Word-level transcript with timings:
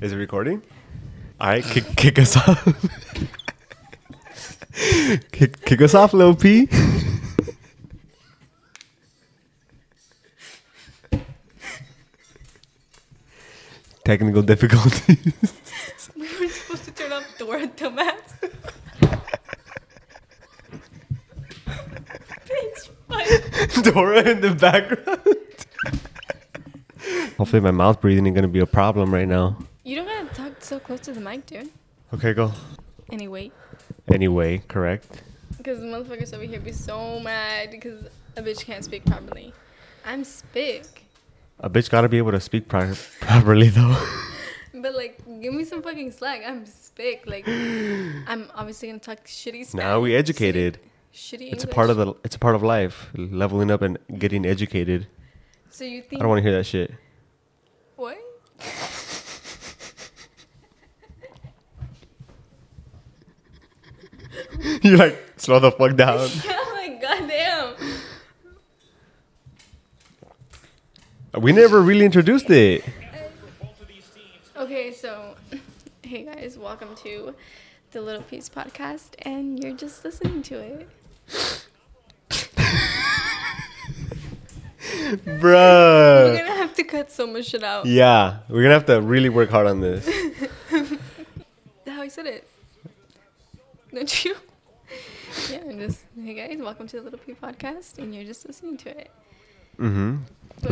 Is 0.00 0.12
it 0.12 0.16
recording? 0.16 0.62
All 1.38 1.48
right, 1.48 1.62
kick, 1.62 1.84
kick 1.94 2.18
us 2.18 2.34
off. 2.34 2.64
kick, 5.30 5.62
kick 5.66 5.82
us 5.82 5.94
off, 5.94 6.14
Lil 6.14 6.34
P. 6.34 6.66
Technical 14.04 14.40
difficulties. 14.42 15.18
We 16.16 16.26
were 16.40 16.48
supposed 16.48 16.84
to 16.84 16.92
turn 16.92 17.12
off 17.12 17.24
Dora 17.38 17.68
dumbass. 17.68 18.50
Bitch, 22.46 22.88
what? 23.06 23.84
Dora 23.84 24.22
in 24.28 24.40
the 24.40 24.54
background. 24.54 25.20
Hopefully, 27.36 27.60
my 27.60 27.70
mouth 27.70 28.00
breathing 28.00 28.26
ain't 28.26 28.34
gonna 28.34 28.48
be 28.48 28.60
a 28.60 28.66
problem 28.66 29.12
right 29.14 29.28
now. 29.28 29.58
You 29.90 29.96
don't 29.96 30.06
gotta 30.06 30.34
talk 30.34 30.59
so 30.70 30.78
close 30.78 31.00
to 31.00 31.10
the 31.12 31.20
mic, 31.20 31.44
dude. 31.46 31.68
Okay, 32.14 32.32
go. 32.32 32.52
Anyway, 33.10 33.50
Anyway, 34.08 34.62
correct. 34.68 35.22
because 35.56 35.80
the 35.80 35.86
motherfuckers 35.86 36.32
over 36.32 36.44
here 36.44 36.60
be 36.60 36.70
so 36.70 37.18
mad 37.18 37.72
because 37.72 38.04
a 38.36 38.42
bitch 38.42 38.64
can't 38.64 38.84
speak 38.84 39.04
properly. 39.04 39.52
I'm 40.06 40.22
spick. 40.22 41.06
A 41.58 41.68
bitch 41.68 41.90
gotta 41.90 42.08
be 42.08 42.18
able 42.18 42.30
to 42.30 42.38
speak 42.40 42.68
pro- 42.68 42.94
properly 43.20 43.68
though. 43.68 43.96
But 44.72 44.94
like, 44.94 45.18
give 45.42 45.52
me 45.52 45.64
some 45.64 45.82
fucking 45.82 46.12
slack. 46.12 46.42
I'm 46.46 46.64
spick. 46.64 47.24
Like, 47.26 47.44
I'm 47.48 48.48
obviously 48.54 48.86
gonna 48.86 49.00
talk 49.00 49.24
shitty 49.24 49.66
Spanish. 49.66 49.74
now 49.74 49.98
we 49.98 50.14
educated. 50.14 50.78
Shitty. 51.12 51.52
It's 51.52 51.64
a 51.64 51.66
part 51.66 51.90
of 51.90 51.96
the. 51.96 52.14
It's 52.22 52.36
a 52.36 52.38
part 52.38 52.54
of 52.54 52.62
life. 52.62 53.10
Leveling 53.14 53.72
up 53.72 53.82
and 53.82 53.98
getting 54.16 54.46
educated. 54.46 55.08
So 55.70 55.82
you 55.82 56.02
think? 56.02 56.20
I 56.20 56.22
don't 56.22 56.28
want 56.28 56.38
to 56.44 56.48
hear 56.48 56.56
that 56.56 56.66
shit. 56.66 56.92
what? 57.96 58.16
you 64.82 64.96
like 64.96 65.22
slow 65.36 65.58
the 65.58 65.70
fuck 65.70 65.94
down. 65.94 66.16
oh 66.44 66.72
my 66.74 66.88
goddamn. 67.00 67.74
We 71.38 71.52
never 71.52 71.82
really 71.82 72.06
introduced 72.06 72.48
it. 72.48 72.82
Okay, 74.56 74.90
so 74.92 75.36
hey 76.02 76.24
guys, 76.24 76.56
welcome 76.56 76.96
to 76.96 77.34
the 77.90 78.00
Little 78.00 78.22
P's 78.22 78.48
podcast, 78.48 79.10
and 79.20 79.62
you're 79.62 79.76
just 79.76 80.02
listening 80.02 80.42
to 80.44 80.58
it. 80.58 80.88
Bro 85.40 86.32
We're 86.32 86.38
gonna 86.38 86.56
have 86.56 86.74
to 86.74 86.84
cut 86.84 87.12
so 87.12 87.26
much 87.26 87.46
shit 87.46 87.62
out. 87.62 87.84
Yeah, 87.84 88.38
we're 88.48 88.62
gonna 88.62 88.74
have 88.74 88.86
to 88.86 89.02
really 89.02 89.28
work 89.28 89.50
hard 89.50 89.66
on 89.66 89.80
this. 89.80 90.08
How 91.86 92.00
I 92.00 92.08
said 92.08 92.24
it. 92.24 92.48
Don't 93.92 94.24
you? 94.24 94.36
Yeah, 95.50 95.58
and 95.58 95.78
just 95.80 96.04
hey 96.20 96.34
guys, 96.34 96.58
welcome 96.60 96.86
to 96.88 96.96
the 96.96 97.02
Little 97.02 97.18
P 97.18 97.34
podcast, 97.34 97.98
and 97.98 98.14
you're 98.14 98.24
just 98.24 98.46
listening 98.46 98.76
to 98.78 98.90
it. 98.90 99.10
Mm-hmm. 99.78 100.16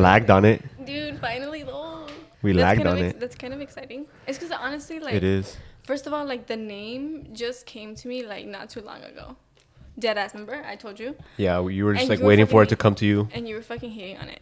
Lagged 0.01 0.31
on 0.31 0.45
it. 0.45 0.63
Dude, 0.85 1.19
finally 1.21 1.63
though. 1.63 2.07
We 2.43 2.53
That's 2.53 2.63
lagged 2.79 2.87
on 2.87 2.99
ex- 2.99 3.15
it. 3.15 3.21
That's 3.21 3.35
kind 3.37 3.55
of 3.55 3.61
exciting. 3.61 4.07
It's 4.27 4.39
because 4.39 4.53
honestly, 4.57 5.01
like, 5.01 5.15
It 5.15 5.25
is. 5.25 5.57
first 5.83 6.07
of 6.07 6.13
all, 6.13 6.25
like 6.25 6.47
the 6.47 6.57
name 6.57 7.29
just 7.33 7.67
came 7.67 7.95
to 7.97 8.09
me 8.09 8.25
like 8.27 8.47
not 8.47 8.69
too 8.71 8.81
long 8.81 9.03
ago. 9.03 9.37
Dead 9.99 10.17
ass, 10.19 10.35
remember? 10.35 10.63
I 10.65 10.77
told 10.77 11.01
you. 11.01 11.17
Yeah, 11.37 11.67
you 11.69 11.85
were 11.85 11.95
just 11.95 12.03
And 12.03 12.11
like 12.11 12.21
waiting 12.27 12.47
for 12.47 12.63
it 12.63 12.69
to 12.69 12.77
come 12.77 12.95
to 12.97 13.07
you. 13.07 13.29
And 13.33 13.49
you 13.49 13.57
were 13.57 13.63
fucking 13.63 13.91
hating 13.91 14.19
on 14.19 14.29
it. 14.29 14.41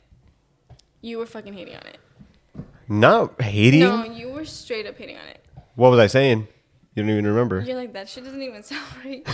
You 1.01 1.19
were 1.19 1.27
fucking 1.27 1.55
hating 1.55 1.77
on 1.77 1.87
it. 1.87 1.99
Not 2.89 3.41
hating. 3.41 3.81
No, 3.81 4.05
you 4.05 4.29
were 4.31 4.45
straight 4.45 4.87
up 4.87 4.97
hating 4.99 5.17
on 5.17 5.27
it. 5.29 5.43
What 5.75 5.91
was 5.91 5.99
I 6.01 6.07
saying? 6.09 6.49
You 6.95 7.03
don't 7.03 7.11
even 7.11 7.27
remember. 7.27 7.61
You're 7.61 7.77
like, 7.77 7.93
that 7.95 8.09
shit 8.09 8.25
doesn't 8.25 8.43
even 8.43 8.63
sound 8.71 8.83
right. 9.05 9.27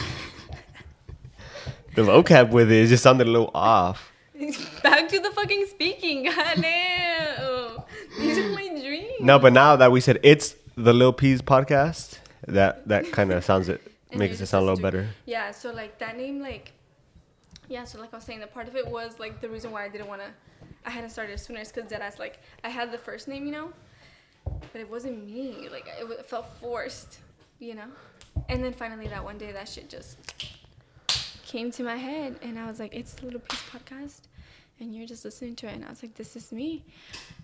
The 1.95 2.03
vocab 2.03 2.51
with 2.51 2.73
it, 2.73 2.85
it 2.85 2.87
just 2.87 3.03
sounded 3.03 3.27
a 3.27 3.31
little 3.31 3.51
off. 3.55 4.13
Back 4.83 5.09
to 5.09 5.21
the 5.21 5.31
fucking 5.31 5.67
speaking. 5.67 6.25
Goddamn. 6.37 7.83
These 8.19 8.39
are 8.39 8.49
my 8.49 8.69
dreams. 8.69 9.21
No, 9.21 9.39
but 9.39 9.53
now 9.53 9.77
that 9.77 9.93
we 9.93 10.01
said 10.01 10.19
it's 10.23 10.57
the 10.75 10.95
Lil 10.95 11.13
P's 11.13 11.43
podcast, 11.43 12.19
that 12.49 12.89
that 12.89 13.13
kind 13.13 13.31
of 13.31 13.45
sounds 13.45 13.69
it 13.69 13.83
makes 14.15 14.41
it 14.41 14.47
sound 14.47 14.63
a 14.63 14.71
little 14.71 14.83
better. 14.83 15.09
Yeah, 15.27 15.51
so 15.51 15.71
like 15.73 15.99
that 15.99 16.17
name, 16.17 16.41
like, 16.41 16.73
yeah, 17.69 17.85
so 17.85 18.01
like 18.01 18.13
I 18.13 18.17
was 18.17 18.25
saying, 18.25 18.41
the 18.41 18.47
part 18.47 18.69
of 18.69 18.77
it 18.77 18.87
was 18.87 19.19
like 19.19 19.41
the 19.41 19.49
reason 19.51 19.71
why 19.71 19.85
I 19.85 19.89
didn't 19.89 20.09
want 20.09 20.23
to, 20.23 20.29
I 20.87 20.91
hadn't 20.91 21.11
started 21.11 21.39
sooner 21.39 21.61
is 21.61 21.71
because 21.71 21.91
Deadass, 21.91 22.19
like, 22.19 22.41
I 22.65 22.69
had 22.69 22.91
the 22.91 22.99
first 22.99 23.29
name, 23.29 23.45
you 23.45 23.53
know, 23.53 23.73
but 24.45 24.81
it 24.81 24.91
wasn't 24.91 25.27
me. 25.27 25.69
Like, 25.71 25.87
it, 26.01 26.11
it 26.11 26.27
felt 26.27 26.47
forced, 26.59 27.19
you 27.59 27.75
know? 27.75 27.89
And 28.49 28.65
then 28.65 28.73
finally 28.73 29.09
that 29.09 29.23
one 29.23 29.37
day, 29.37 29.53
that 29.53 29.69
shit 29.69 29.91
just 29.91 30.17
came 31.53 31.71
to 31.73 31.83
my 31.83 31.97
head, 31.97 32.31
and 32.43 32.59
I 32.59 32.67
was 32.67 32.79
like, 32.81 32.95
it's 32.95 33.13
the 33.15 33.27
Little 33.27 33.41
P's 33.41 33.63
Podcast, 33.73 34.23
and 34.81 34.95
you're 34.95 35.07
just 35.07 35.25
listening 35.25 35.55
to 35.57 35.67
it, 35.69 35.75
and 35.77 35.85
I 35.85 35.91
was 35.91 36.03
like, 36.03 36.15
this 36.15 36.35
is 36.35 36.51
me. 36.51 36.85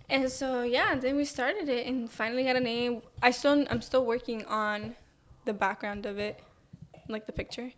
And 0.08 0.30
so 0.32 0.62
yeah, 0.62 0.94
then 0.94 1.14
we 1.16 1.24
started 1.26 1.68
it 1.68 1.86
and 1.86 2.10
finally 2.10 2.44
got 2.44 2.56
a 2.56 2.60
name. 2.60 3.02
I 3.22 3.30
still 3.30 3.66
I'm 3.70 3.82
still 3.82 4.04
working 4.06 4.44
on 4.46 4.96
the 5.44 5.52
background 5.52 6.06
of 6.06 6.18
it, 6.18 6.40
like 7.08 7.26
the 7.26 7.32
picture, 7.32 7.70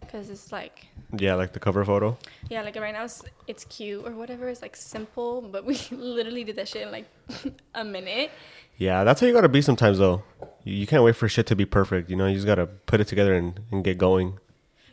because 0.00 0.28
it's 0.30 0.50
like 0.50 0.86
Yeah, 1.16 1.34
like 1.36 1.52
the 1.52 1.60
cover 1.60 1.84
photo. 1.84 2.18
yeah, 2.48 2.62
like 2.62 2.74
right 2.76 2.92
now 2.92 3.04
it's 3.04 3.22
it's 3.46 3.64
cute 3.66 4.04
or 4.04 4.10
whatever. 4.20 4.48
It's 4.48 4.62
like 4.62 4.74
simple, 4.76 5.40
but 5.54 5.64
we 5.64 5.78
literally 5.92 6.42
did 6.42 6.56
that 6.56 6.66
shit 6.66 6.82
in 6.86 6.90
like 6.90 7.06
a 7.74 7.84
minute. 7.84 8.32
Yeah, 8.76 9.04
that's 9.04 9.20
how 9.20 9.26
you 9.28 9.32
gotta 9.32 9.48
be 9.48 9.62
sometimes 9.62 9.98
though. 9.98 10.24
You, 10.64 10.74
you 10.74 10.86
can't 10.88 11.04
wait 11.04 11.14
for 11.14 11.28
shit 11.28 11.46
to 11.46 11.54
be 11.54 11.64
perfect. 11.66 12.10
You 12.10 12.16
know, 12.16 12.26
you 12.26 12.34
just 12.34 12.46
gotta 12.46 12.66
put 12.66 13.00
it 13.00 13.06
together 13.06 13.34
and, 13.34 13.60
and 13.70 13.84
get 13.84 13.96
going. 13.98 14.38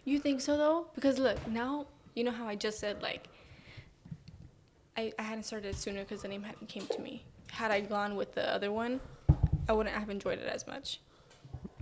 You 0.07 0.19
think 0.19 0.39
so 0.39 0.55
though? 0.55 0.87
Because 0.95 1.19
look 1.19 1.37
now, 1.49 1.85
you 2.15 2.23
know 2.23 2.31
how 2.31 2.47
I 2.47 2.55
just 2.55 2.79
said 2.79 3.01
like 3.03 3.27
I 4.95 5.11
I 5.19 5.21
hadn't 5.21 5.43
started 5.43 5.67
it 5.67 5.75
sooner 5.75 5.99
because 5.99 6.21
the 6.21 6.29
name 6.29 6.43
hadn't 6.43 6.69
came 6.69 6.87
to 6.87 7.01
me. 7.01 7.25
Had 7.51 7.71
I 7.71 7.81
gone 7.81 8.15
with 8.15 8.33
the 8.33 8.49
other 8.49 8.71
one, 8.71 9.01
I 9.67 9.73
wouldn't 9.73 9.93
have 9.93 10.09
enjoyed 10.09 10.39
it 10.39 10.47
as 10.47 10.65
much. 10.65 11.01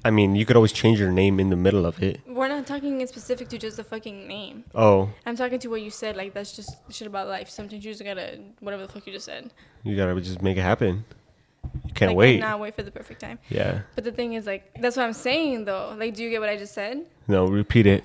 I 0.04 0.10
mean, 0.10 0.36
you 0.36 0.44
could 0.44 0.56
always 0.56 0.72
change 0.72 1.00
your 1.00 1.12
name 1.12 1.40
in 1.40 1.52
the 1.52 1.56
middle 1.56 1.86
of 1.86 2.02
it. 2.02 2.20
We're 2.26 2.48
not 2.48 2.66
talking 2.66 3.00
in 3.00 3.08
specific 3.08 3.48
to 3.50 3.60
just 3.60 3.78
the 3.78 3.84
fucking 3.84 4.28
name. 4.28 4.64
Oh, 4.74 5.12
I'm 5.28 5.36
talking 5.36 5.60
to 5.60 5.68
what 5.68 5.84
you 5.84 5.92
said. 5.92 6.18
Like 6.18 6.34
that's 6.34 6.56
just 6.56 6.72
shit 6.90 7.08
about 7.08 7.28
life. 7.28 7.48
Sometimes 7.52 7.86
you 7.86 7.92
just 7.92 8.04
gotta 8.04 8.40
whatever 8.60 8.88
the 8.88 8.92
fuck 8.92 9.06
you 9.06 9.14
just 9.14 9.26
said. 9.26 9.52
you 9.84 9.96
gotta 9.96 10.20
just 10.20 10.42
make 10.42 10.58
it 10.58 10.62
happen. 10.62 11.06
You 11.86 11.94
can't 11.94 12.10
like, 12.10 12.18
wait. 12.18 12.40
Not 12.40 12.60
wait 12.60 12.74
for 12.74 12.82
the 12.82 12.90
perfect 12.90 13.22
time. 13.22 13.38
Yeah. 13.50 13.82
But 13.94 14.04
the 14.04 14.12
thing 14.12 14.34
is, 14.34 14.48
like, 14.48 14.82
that's 14.82 14.98
what 14.98 15.06
I'm 15.06 15.14
saying 15.14 15.66
though. 15.66 15.96
Like, 15.96 16.16
do 16.16 16.24
you 16.24 16.32
get 16.32 16.40
what 16.40 16.50
I 16.50 16.58
just 16.58 16.74
said? 16.74 17.06
No, 17.28 17.46
repeat 17.46 17.86
it. 17.86 18.04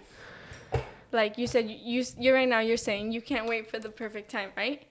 Like 1.12 1.38
you 1.38 1.46
said, 1.46 1.68
you 1.68 2.04
you're 2.18 2.34
right 2.34 2.48
now. 2.48 2.60
You're 2.60 2.76
saying 2.76 3.12
you 3.12 3.20
can't 3.20 3.46
wait 3.46 3.70
for 3.70 3.78
the 3.78 3.88
perfect 3.88 4.30
time, 4.30 4.50
right? 4.56 4.82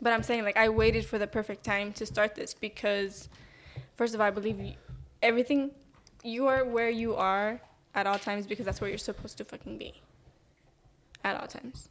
But 0.00 0.12
I'm 0.12 0.22
saying 0.22 0.44
like 0.44 0.56
I 0.56 0.68
waited 0.68 1.04
for 1.04 1.18
the 1.18 1.26
perfect 1.26 1.64
time 1.64 1.92
to 1.94 2.06
start 2.06 2.34
this 2.34 2.54
because, 2.54 3.28
first 3.96 4.14
of 4.14 4.20
all, 4.20 4.26
I 4.26 4.30
believe 4.30 4.58
you, 4.60 4.74
everything. 5.22 5.72
You 6.22 6.48
are 6.48 6.64
where 6.64 6.90
you 6.90 7.14
are 7.14 7.60
at 7.94 8.06
all 8.06 8.18
times 8.18 8.46
because 8.46 8.66
that's 8.66 8.80
where 8.80 8.90
you're 8.90 8.98
supposed 8.98 9.38
to 9.38 9.44
fucking 9.44 9.78
be. 9.78 9.94
At 11.24 11.40
all 11.40 11.46
times. 11.46 11.88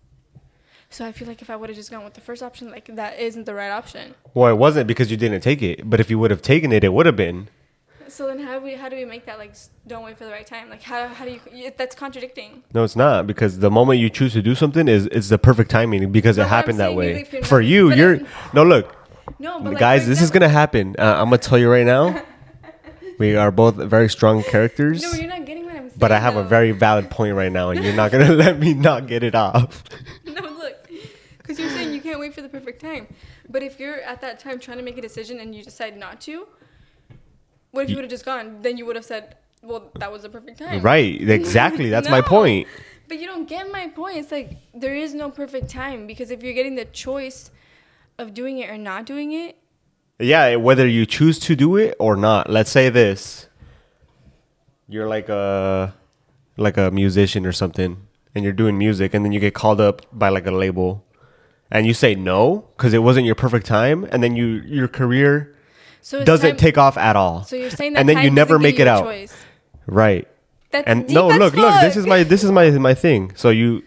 So 0.92 1.06
I 1.06 1.12
feel 1.12 1.28
like 1.28 1.42
if 1.42 1.50
I 1.50 1.56
would 1.56 1.70
have 1.70 1.76
just 1.76 1.92
gone 1.92 2.04
with 2.04 2.16
the 2.16 2.22
first 2.22 2.42
option, 2.42 2.72
like 2.72 2.86
that 2.96 3.20
isn't 3.20 3.46
the 3.46 3.54
right 3.54 3.70
option. 3.70 4.16
Well, 4.34 4.52
it 4.52 4.58
wasn't 4.58 4.88
because 4.88 5.12
you 5.12 5.18
didn't 5.18 5.42
take 5.42 5.62
it, 5.62 5.88
but 5.88 6.00
if 6.00 6.10
you 6.10 6.18
would 6.18 6.32
have 6.32 6.42
taken 6.42 6.72
it, 6.72 6.84
it 6.84 6.94
would 6.94 7.06
have 7.06 7.16
been. 7.16 7.50
So 8.10 8.28
then 8.28 8.40
how 8.40 8.58
do 8.60 8.66
we 8.66 8.74
how 8.74 8.90
do 8.90 8.96
we 8.96 9.06
make 9.06 9.26
that 9.26 9.38
like 9.38 9.54
don't 9.88 10.04
wait 10.04 10.18
for 10.18 10.26
the 10.26 10.32
right 10.32 10.46
time? 10.46 10.70
Like 10.70 10.82
how 10.84 11.08
how 11.08 11.26
do 11.26 11.40
you 11.54 11.72
that's 11.78 11.96
contradicting. 11.96 12.64
No, 12.74 12.84
it's 12.84 12.96
not 12.96 13.28
because 13.28 13.60
the 13.60 13.72
moment 13.72 14.00
you 14.00 14.10
choose 14.10 14.34
to 14.34 14.42
do 14.42 14.56
something 14.56 14.88
is 14.88 15.06
it's 15.08 15.30
the 15.30 15.38
perfect 15.38 15.70
timing 15.72 16.12
because 16.12 16.38
it 16.38 16.48
happened 16.48 16.80
that 16.80 16.96
way. 16.96 17.28
you're 17.32 17.44
For 17.44 17.62
you, 17.62 17.94
you're 17.94 18.16
I'm- 18.16 18.28
no 18.54 18.64
look, 18.64 18.96
No, 19.40 19.60
but 19.60 19.78
guys. 19.78 20.04
for 20.04 20.10
This 20.10 20.22
is 20.22 20.32
gonna 20.32 20.50
happen. 20.50 20.96
Uh, 20.98 21.16
I'm 21.20 21.26
gonna 21.26 21.38
tell 21.38 21.58
you 21.58 21.70
right 21.70 21.86
now. 21.86 22.24
we 23.20 23.36
are 23.36 23.52
both 23.52 23.76
very 23.76 24.10
strong 24.10 24.44
characters, 24.44 25.02
No, 25.04 25.12
you're 25.12 25.28
not 25.30 25.46
getting 25.46 25.66
what 25.66 25.76
I'm 25.76 25.90
saying. 25.90 26.00
but 26.00 26.12
I 26.12 26.20
have 26.20 26.36
a 26.38 26.44
very 26.44 26.72
valid 26.72 27.10
point 27.10 27.36
right 27.36 27.52
now, 27.52 27.70
and 27.70 27.84
you're 27.84 27.94
not 27.94 28.12
gonna 28.12 28.32
let 28.46 28.58
me 28.60 28.74
not 28.74 29.08
get 29.08 29.24
it 29.24 29.36
off. 29.36 29.84
No, 30.26 30.42
look, 30.42 30.88
because 31.38 31.60
you're 31.60 31.70
saying 31.70 31.94
you 31.94 32.02
can't 32.02 32.20
wait 32.20 32.34
for 32.34 32.42
the 32.42 32.50
perfect 32.50 32.82
time. 32.82 33.08
But 33.50 33.62
if 33.64 33.80
you're 33.80 34.00
at 34.02 34.22
that 34.22 34.40
time 34.40 34.58
trying 34.60 34.78
to 34.78 34.84
make 34.84 34.98
a 34.98 35.02
decision 35.02 35.40
and 35.40 35.54
you 35.54 35.64
decide 35.64 35.98
not 35.98 36.22
to, 36.22 36.48
what 37.72 37.84
if 37.84 37.90
you 37.90 37.96
would 37.96 38.04
have 38.04 38.12
just 38.12 38.26
gone? 38.26 38.62
Then 38.62 38.78
you 38.78 38.86
would 38.86 38.96
have 38.96 39.06
said, 39.06 39.36
"Well, 39.62 39.92
that 40.00 40.12
was 40.12 40.24
the 40.24 40.30
perfect 40.30 40.60
time." 40.60 40.82
Right? 40.82 41.22
Exactly. 41.22 41.90
That's 41.96 42.10
my 42.10 42.22
point. 42.22 42.68
But 43.08 43.20
you 43.20 43.26
don't 43.26 43.48
get 43.48 43.72
my 43.72 43.88
point. 43.88 44.18
It's 44.18 44.32
like 44.32 44.58
there 44.74 44.96
is 44.96 45.14
no 45.14 45.32
perfect 45.32 45.70
time 45.70 46.06
because 46.06 46.30
if 46.32 46.44
you're 46.44 46.54
getting 46.54 46.76
the 46.76 46.86
choice 46.86 47.50
of 48.18 48.34
doing 48.34 48.60
it 48.60 48.70
or 48.70 48.78
not 48.78 49.06
doing 49.06 49.32
it, 49.32 49.58
Yeah, 50.20 50.56
whether 50.58 50.88
you 50.88 51.06
choose 51.06 51.40
to 51.40 51.56
do 51.56 51.78
it 51.78 51.96
or 52.00 52.16
not. 52.16 52.50
Let's 52.50 52.70
say 52.70 52.90
this. 52.90 53.48
You're 54.88 55.08
like 55.08 55.30
a 55.30 55.94
like 56.58 56.78
a 56.78 56.92
musician 56.92 57.46
or 57.46 57.52
something 57.54 57.98
and 58.36 58.44
you're 58.44 58.54
doing 58.54 58.78
music 58.78 59.14
and 59.14 59.24
then 59.24 59.32
you 59.32 59.40
get 59.40 59.54
called 59.54 59.80
up 59.80 60.06
by 60.12 60.30
like 60.30 60.46
a 60.46 60.52
label 60.52 61.06
and 61.72 61.88
you 61.88 61.94
say 61.94 62.16
no 62.16 62.68
cuz 62.78 62.94
it 62.94 63.00
wasn't 63.00 63.26
your 63.26 63.36
perfect 63.36 63.66
time 63.66 64.06
and 64.12 64.22
then 64.22 64.36
you 64.36 64.46
your 64.66 64.88
career 64.88 65.56
So 66.02 66.24
doesn't 66.24 66.52
time- 66.52 66.58
take 66.58 66.78
off 66.78 66.98
at 66.98 67.16
all. 67.16 67.44
So 67.44 67.56
you're 67.56 67.70
saying 67.70 67.94
that 67.94 68.00
and 68.00 68.10
then 68.10 68.24
you 68.24 68.30
never 68.32 68.58
make 68.60 68.80
it 68.80 68.88
out. 68.88 69.04
choice. 69.04 69.36
Right. 69.86 70.28
That's 70.72 70.86
and 70.88 71.10
no 71.10 71.32
as 71.32 71.40
look 71.40 71.56
look 71.56 71.82
this 71.82 71.96
is 71.98 72.06
my 72.06 72.24
this 72.24 72.44
is 72.44 72.52
my 72.52 72.70
my 72.72 72.94
thing 72.94 73.32
so 73.36 73.50
you 73.50 73.82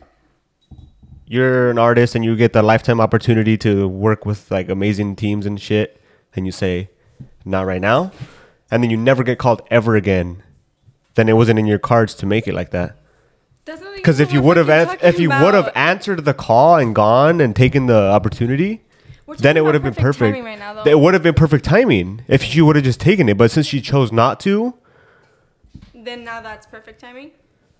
you're 1.27 1.71
an 1.71 1.79
artist 1.79 2.15
and 2.17 2.25
you 2.25 2.35
get 2.37 2.53
the 2.53 2.63
lifetime 2.63 3.01
opportunity 3.01 3.57
to 3.59 3.87
work 3.87 4.27
with 4.27 4.51
like 4.51 4.69
amazing 4.69 5.15
teams 5.15 5.47
and 5.47 5.61
shit 5.61 6.01
and 6.35 6.45
you 6.45 6.51
say 6.53 6.91
not 7.45 7.67
right 7.67 7.81
now 7.81 8.11
and 8.69 8.83
then 8.83 8.91
you 8.91 8.97
never 8.97 9.23
get 9.23 9.39
called 9.39 9.63
ever 9.71 9.95
again 9.95 10.43
then 11.15 11.29
it 11.29 11.35
wasn't 11.35 11.57
in 11.57 11.67
your 11.67 11.79
cards 11.79 12.15
to 12.17 12.27
make 12.27 12.49
it 12.49 12.55
like 12.55 12.71
that 12.71 12.97
because 13.95 14.19
if 14.19 14.33
you 14.33 14.43
would 14.43 14.57
have 14.57 14.69
an- 14.69 14.99
if 15.03 15.21
you 15.21 15.29
would 15.29 15.55
have 15.55 15.71
answered 15.77 16.25
the 16.25 16.35
call 16.35 16.77
and 16.77 16.97
gone 16.97 17.41
and 17.41 17.55
taken 17.55 17.87
the 17.87 17.97
opportunity 18.11 18.83
then 19.39 19.57
it 19.57 19.65
would 19.65 19.75
have 19.75 19.83
been 19.83 19.95
perfect 19.95 20.37
right 20.45 20.59
now, 20.59 20.83
it 20.85 20.99
would 20.99 21.15
have 21.15 21.23
been 21.23 21.35
perfect 21.35 21.65
timing 21.65 22.23
if 22.29 22.43
she 22.43 22.61
would 22.61 22.77
have 22.77 22.85
just 22.85 23.01
taken 23.01 23.29
it 23.29 23.37
but 23.39 23.51
since 23.51 23.67
she 23.67 23.81
chose 23.81 24.13
not 24.13 24.39
to 24.41 24.75
Then 25.95 26.25
now 26.25 26.41
that's 26.41 26.67
perfect 26.67 27.01
timing. 27.01 27.31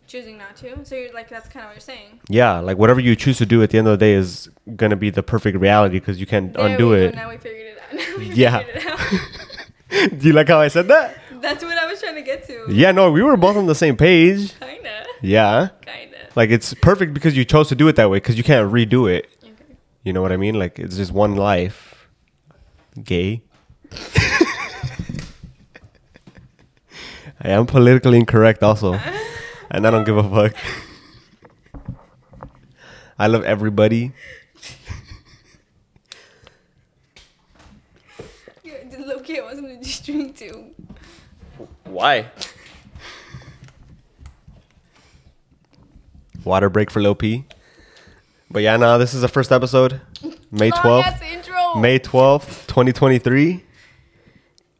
Choosing 0.07 0.37
not 0.37 0.57
to. 0.57 0.85
So 0.85 0.95
you're 0.97 1.13
like 1.13 1.29
that's 1.29 1.49
kind 1.49 1.65
of 1.65 1.69
what 1.71 1.75
you're 1.77 1.81
saying. 1.81 2.21
Yeah, 2.29 2.59
like 2.59 2.77
whatever 2.77 3.01
you 3.01 3.15
choose 3.17 3.39
to 3.39 3.47
do 3.47 3.63
at 3.63 3.71
the 3.71 3.79
end 3.79 3.87
of 3.87 3.93
the 3.93 4.05
day 4.05 4.13
is 4.15 4.51
gonna 4.77 4.97
be 4.97 5.11
the 5.11 5.23
perfect 5.23 5.57
reality 5.59 5.99
because 6.01 6.19
you 6.21 6.27
can't 6.27 6.53
There 6.53 6.67
undo 6.67 6.89
go, 6.91 6.93
it. 6.93 7.15
Now 7.15 7.31
we 7.31 7.37
figured 7.39 7.67
it 7.67 7.79
out. 7.79 7.93
Now 8.09 8.17
we 8.19 8.27
Yeah. 8.35 8.59
figured 8.59 8.77
it 8.77 8.87
out. 10.13 10.19
do 10.21 10.27
you 10.29 10.33
like 10.35 10.49
how 10.49 10.61
I 10.61 10.69
said 10.69 10.89
that? 10.89 11.17
That's 11.41 11.63
what 11.65 11.77
I 11.79 11.87
was 11.87 12.01
trying 12.01 12.17
to 12.17 12.23
get 12.23 12.47
to. 12.49 12.67
Yeah, 12.69 12.93
no, 12.93 13.11
we 13.11 13.23
were 13.23 13.37
both 13.37 13.57
on 13.57 13.67
the 13.67 13.75
same 13.75 13.97
page. 13.97 14.59
Kinda. 14.59 15.05
Yeah, 15.23 15.69
Kinda. 15.83 16.17
like 16.35 16.51
it's 16.51 16.75
perfect 16.75 17.15
because 17.15 17.37
you 17.37 17.45
chose 17.45 17.69
to 17.69 17.75
do 17.75 17.89
it 17.89 17.97
that 17.97 18.11
way 18.11 18.17
because 18.17 18.37
you 18.37 18.45
can't 18.45 18.71
redo 18.73 19.11
it. 19.11 19.29
Okay. 20.03 20.09
You 20.09 20.13
know 20.13 20.23
what 20.23 20.33
I 20.33 20.37
mean? 20.37 20.59
Like 20.59 20.79
it's 20.79 20.97
just 20.97 21.13
one 21.13 21.37
life. 21.37 22.09
Gay. 23.03 23.43
I 27.45 27.49
am 27.51 27.67
politically 27.67 28.19
incorrect 28.19 28.63
also, 28.63 28.99
and 29.71 29.87
I 29.87 29.91
don't 29.91 30.05
give 30.05 30.17
a 30.17 30.23
fuck. 30.23 30.55
I 33.19 33.27
love 33.27 33.45
everybody. 33.45 34.13
Yeah, 38.63 38.75
low 38.99 39.21
key, 39.21 39.39
I 39.39 39.43
want 39.43 39.57
something 39.57 39.79
to 39.79 39.85
just 39.85 40.05
drink 40.05 40.37
too. 40.37 40.67
Why? 41.85 42.31
Water 46.45 46.71
break 46.71 46.91
for 46.91 47.01
Low 47.03 47.15
P. 47.15 47.45
But 48.53 48.63
yeah, 48.63 48.77
no, 48.77 48.99
this 48.99 49.15
is 49.15 49.23
the 49.23 49.29
first 49.29 49.51
episode. 49.51 49.99
May 50.51 50.71
12th. 50.71 51.81
May 51.81 51.99
12th, 51.99 52.67
2023. 52.67 53.65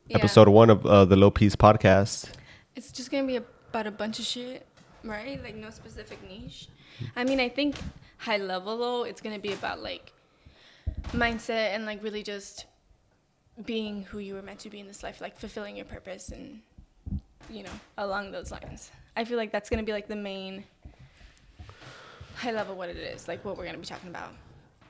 Yeah. 0.09 0.17
Episode 0.19 0.49
1 0.49 0.69
of 0.69 0.85
uh, 0.85 1.05
the 1.07 1.17
Low 1.17 1.31
P's 1.31 1.57
podcast. 1.57 2.29
It's 2.77 2.93
just 2.93 3.11
gonna 3.11 3.27
be 3.27 3.37
about 3.37 3.87
a 3.87 3.91
bunch 3.91 4.19
of 4.19 4.27
shit, 4.27 4.67
right? 5.03 5.43
Like 5.43 5.55
no 5.55 5.71
specific 5.71 6.19
niche. 6.29 6.69
I 7.17 7.25
mean, 7.25 7.41
I 7.41 7.49
think 7.49 7.77
high 8.19 8.37
level 8.37 8.77
though, 8.77 9.05
it's 9.05 9.23
gonna 9.23 9.39
be 9.39 9.55
about 9.55 9.83
like 9.83 10.13
mindset 11.13 11.75
and 11.75 11.87
like 11.87 12.03
really 12.03 12.23
just 12.23 12.67
being 13.65 14.03
who 14.03 14.19
you 14.19 14.35
were 14.35 14.43
meant 14.43 14.59
to 14.61 14.69
be 14.69 14.81
in 14.81 14.87
this 14.87 15.03
life, 15.03 15.23
like 15.23 15.39
fulfilling 15.39 15.77
your 15.77 15.87
purpose 15.87 16.29
and 16.29 16.61
you 17.49 17.63
know 17.63 17.71
along 17.97 18.33
those 18.33 18.53
lines. 18.53 18.91
I 19.17 19.25
feel 19.25 19.39
like 19.39 19.51
that's 19.51 19.71
gonna 19.71 19.83
be 19.83 19.93
like 19.93 20.09
the 20.09 20.17
main 20.17 20.65
high 22.37 22.53
level 22.53 22.77
what 22.77 22.89
it 22.89 22.97
is, 22.97 23.29
like 23.29 23.45
what 23.45 23.57
we're 23.57 23.67
gonna 23.67 23.79
be 23.79 23.87
talking 23.87 24.09
about. 24.09 24.33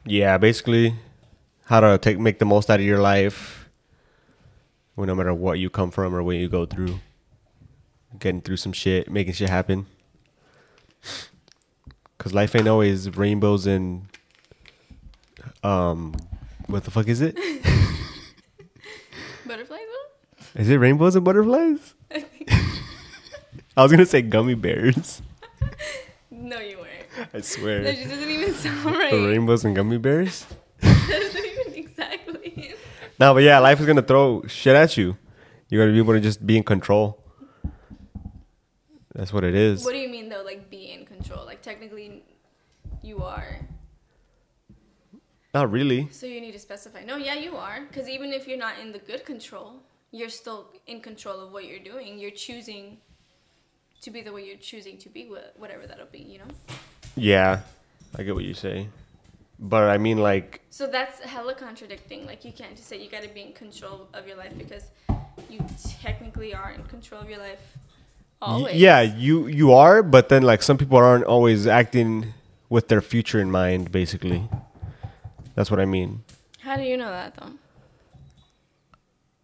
Yeah, 0.05 0.39
basically 0.39 0.95
how 1.67 1.81
to 1.81 1.99
take 1.99 2.19
make 2.19 2.39
the 2.39 2.45
most 2.45 2.71
out 2.71 2.81
of 2.81 2.87
your 2.87 3.01
life. 3.01 3.69
Well, 4.97 5.07
no 5.07 5.15
matter 5.15 5.33
what 5.33 5.59
you 5.59 5.71
come 5.71 5.91
from 5.91 6.15
or 6.15 6.23
what 6.23 6.37
you 6.37 6.49
go 6.49 6.67
through. 6.67 7.01
Getting 8.19 8.43
through 8.43 8.59
some 8.59 8.73
shit, 8.73 9.11
making 9.11 9.33
shit 9.33 9.49
happen. 9.49 9.87
Cause 12.19 12.35
life 12.35 12.55
ain't 12.55 12.69
always 12.69 13.17
rainbows 13.17 13.67
and 13.67 14.07
um 15.65 16.15
what 16.67 16.85
the 16.85 16.91
fuck 16.91 17.09
is 17.09 17.21
it? 17.21 17.35
Butterflies. 19.47 19.81
Is 20.55 20.69
it 20.69 20.77
rainbows 20.77 21.17
and 21.17 21.25
butterflies? 21.25 21.95
I. 22.11 22.25
I 23.77 23.83
was 23.83 23.91
gonna 23.91 24.07
say 24.07 24.23
gummy 24.23 24.55
bears. 24.55 25.23
no, 26.31 26.59
you. 26.61 26.79
I 27.35 27.41
swear. 27.41 27.83
That 27.83 27.97
just 27.97 28.11
doesn't 28.11 28.31
even 28.31 28.53
sound 28.55 28.85
right. 28.99 29.11
The 29.11 29.27
Rainbows 29.29 29.65
and 29.65 29.75
gummy 29.75 29.99
bears? 29.99 30.47
doesn't 30.83 31.45
even 31.45 31.75
exactly. 31.75 32.75
No, 33.19 33.35
but 33.35 33.43
yeah, 33.43 33.59
life 33.59 33.81
is 33.81 33.87
gonna 33.87 34.03
throw 34.03 34.45
shit 34.47 34.75
at 34.77 34.97
you. 34.97 35.17
You 35.69 35.79
gotta 35.79 35.93
be 35.93 35.99
able 35.99 36.13
to 36.15 36.21
just 36.21 36.47
be 36.47 36.57
in 36.57 36.63
control. 36.65 37.19
That's 39.15 39.33
what 39.33 39.45
it 39.45 39.55
is. 39.55 39.85
What 39.85 39.93
do 39.93 39.99
you 39.99 40.09
mean 40.09 40.29
though? 40.29 40.43
Like 40.45 40.71
be 40.71 40.91
in 40.93 41.07
control? 41.07 41.45
Like 41.47 41.63
technically, 41.63 42.23
you 43.03 43.23
are. 43.23 43.59
Not 45.55 45.71
really. 45.71 46.09
So 46.11 46.27
you 46.27 46.41
need 46.41 46.53
to 46.53 46.59
specify. 46.59 47.05
No, 47.05 47.17
yeah, 47.17 47.35
you 47.35 47.57
are. 47.57 47.81
Because 47.87 48.09
even 48.09 48.33
if 48.33 48.49
you're 48.49 48.59
not 48.59 48.79
in 48.79 48.91
the 48.93 48.99
good 48.99 49.25
control, 49.27 49.83
you're 50.11 50.31
still 50.31 50.69
in 50.87 51.01
control 51.01 51.41
of 51.41 51.53
what 51.53 51.67
you're 51.67 51.79
doing. 51.83 52.19
You're 52.19 52.31
choosing 52.31 52.99
to 54.01 54.11
be 54.11 54.23
the 54.23 54.33
way 54.33 54.45
you're 54.47 54.57
choosing 54.57 54.97
to 54.99 55.11
be, 55.11 55.29
wh- 55.29 55.61
whatever 55.61 55.87
that'll 55.87 56.07
be. 56.07 56.21
You 56.21 56.39
know. 56.39 56.77
Yeah, 57.17 57.61
I 58.17 58.23
get 58.23 58.35
what 58.35 58.45
you 58.45 58.55
say, 58.55 58.89
but 59.59 59.85
I 59.85 59.99
mean, 59.99 60.19
like, 60.19 60.61
So 60.71 60.87
that's 60.87 61.21
hella 61.21 61.55
contradicting. 61.55 62.27
Like 62.27 62.45
you 62.45 62.53
can't 62.53 62.75
just 62.77 62.89
say 62.89 63.03
you 63.03 63.11
got 63.11 63.23
to 63.23 63.29
be 63.29 63.43
in 63.43 63.53
control 63.53 64.09
of 64.15 64.27
your 64.27 64.37
life 64.37 64.53
because 64.57 64.85
you 65.51 65.61
technically 66.01 66.55
are 66.55 66.71
in 66.73 66.83
control 66.85 67.21
of 67.21 67.29
your 67.29 67.39
life. 67.39 67.77
Always. 68.41 68.75
yeah, 68.75 69.01
you 69.03 69.47
you 69.47 69.73
are, 69.73 70.03
but 70.03 70.29
then 70.29 70.43
like 70.43 70.63
some 70.63 70.77
people 70.77 70.99
aren't 70.99 71.25
always 71.25 71.67
acting 71.67 72.35
with 72.69 72.89
their 72.89 73.01
future 73.01 73.41
in 73.41 73.51
mind. 73.53 73.93
Basically, 73.93 74.49
that's 75.55 75.71
what 75.71 75.79
I 75.79 75.85
mean. 75.85 76.25
How 76.61 76.77
do 76.77 76.83
you 76.83 76.97
know 76.97 77.11
that 77.11 77.35
though? 77.37 77.53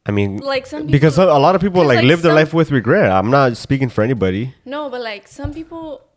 I 0.07 0.11
mean, 0.11 0.39
Like 0.39 0.67
some 0.67 0.81
people, 0.83 0.93
because 0.93 1.19
a 1.19 1.25
a 1.25 1.39
lot 1.39 1.55
of 1.55 1.61
people 1.61 1.85
like, 1.85 1.97
like, 1.97 2.07
live 2.07 2.23
their 2.23 2.33
life 2.35 2.55
with 2.55 2.71
regret. 2.73 3.11
I'm 3.13 3.31
not 3.31 3.57
speaking 3.57 3.91
for 3.91 4.03
anybody. 4.03 4.55
No, 4.65 4.89
but 4.89 5.03
like 5.03 5.29
some 5.29 5.53
people, 5.53 6.08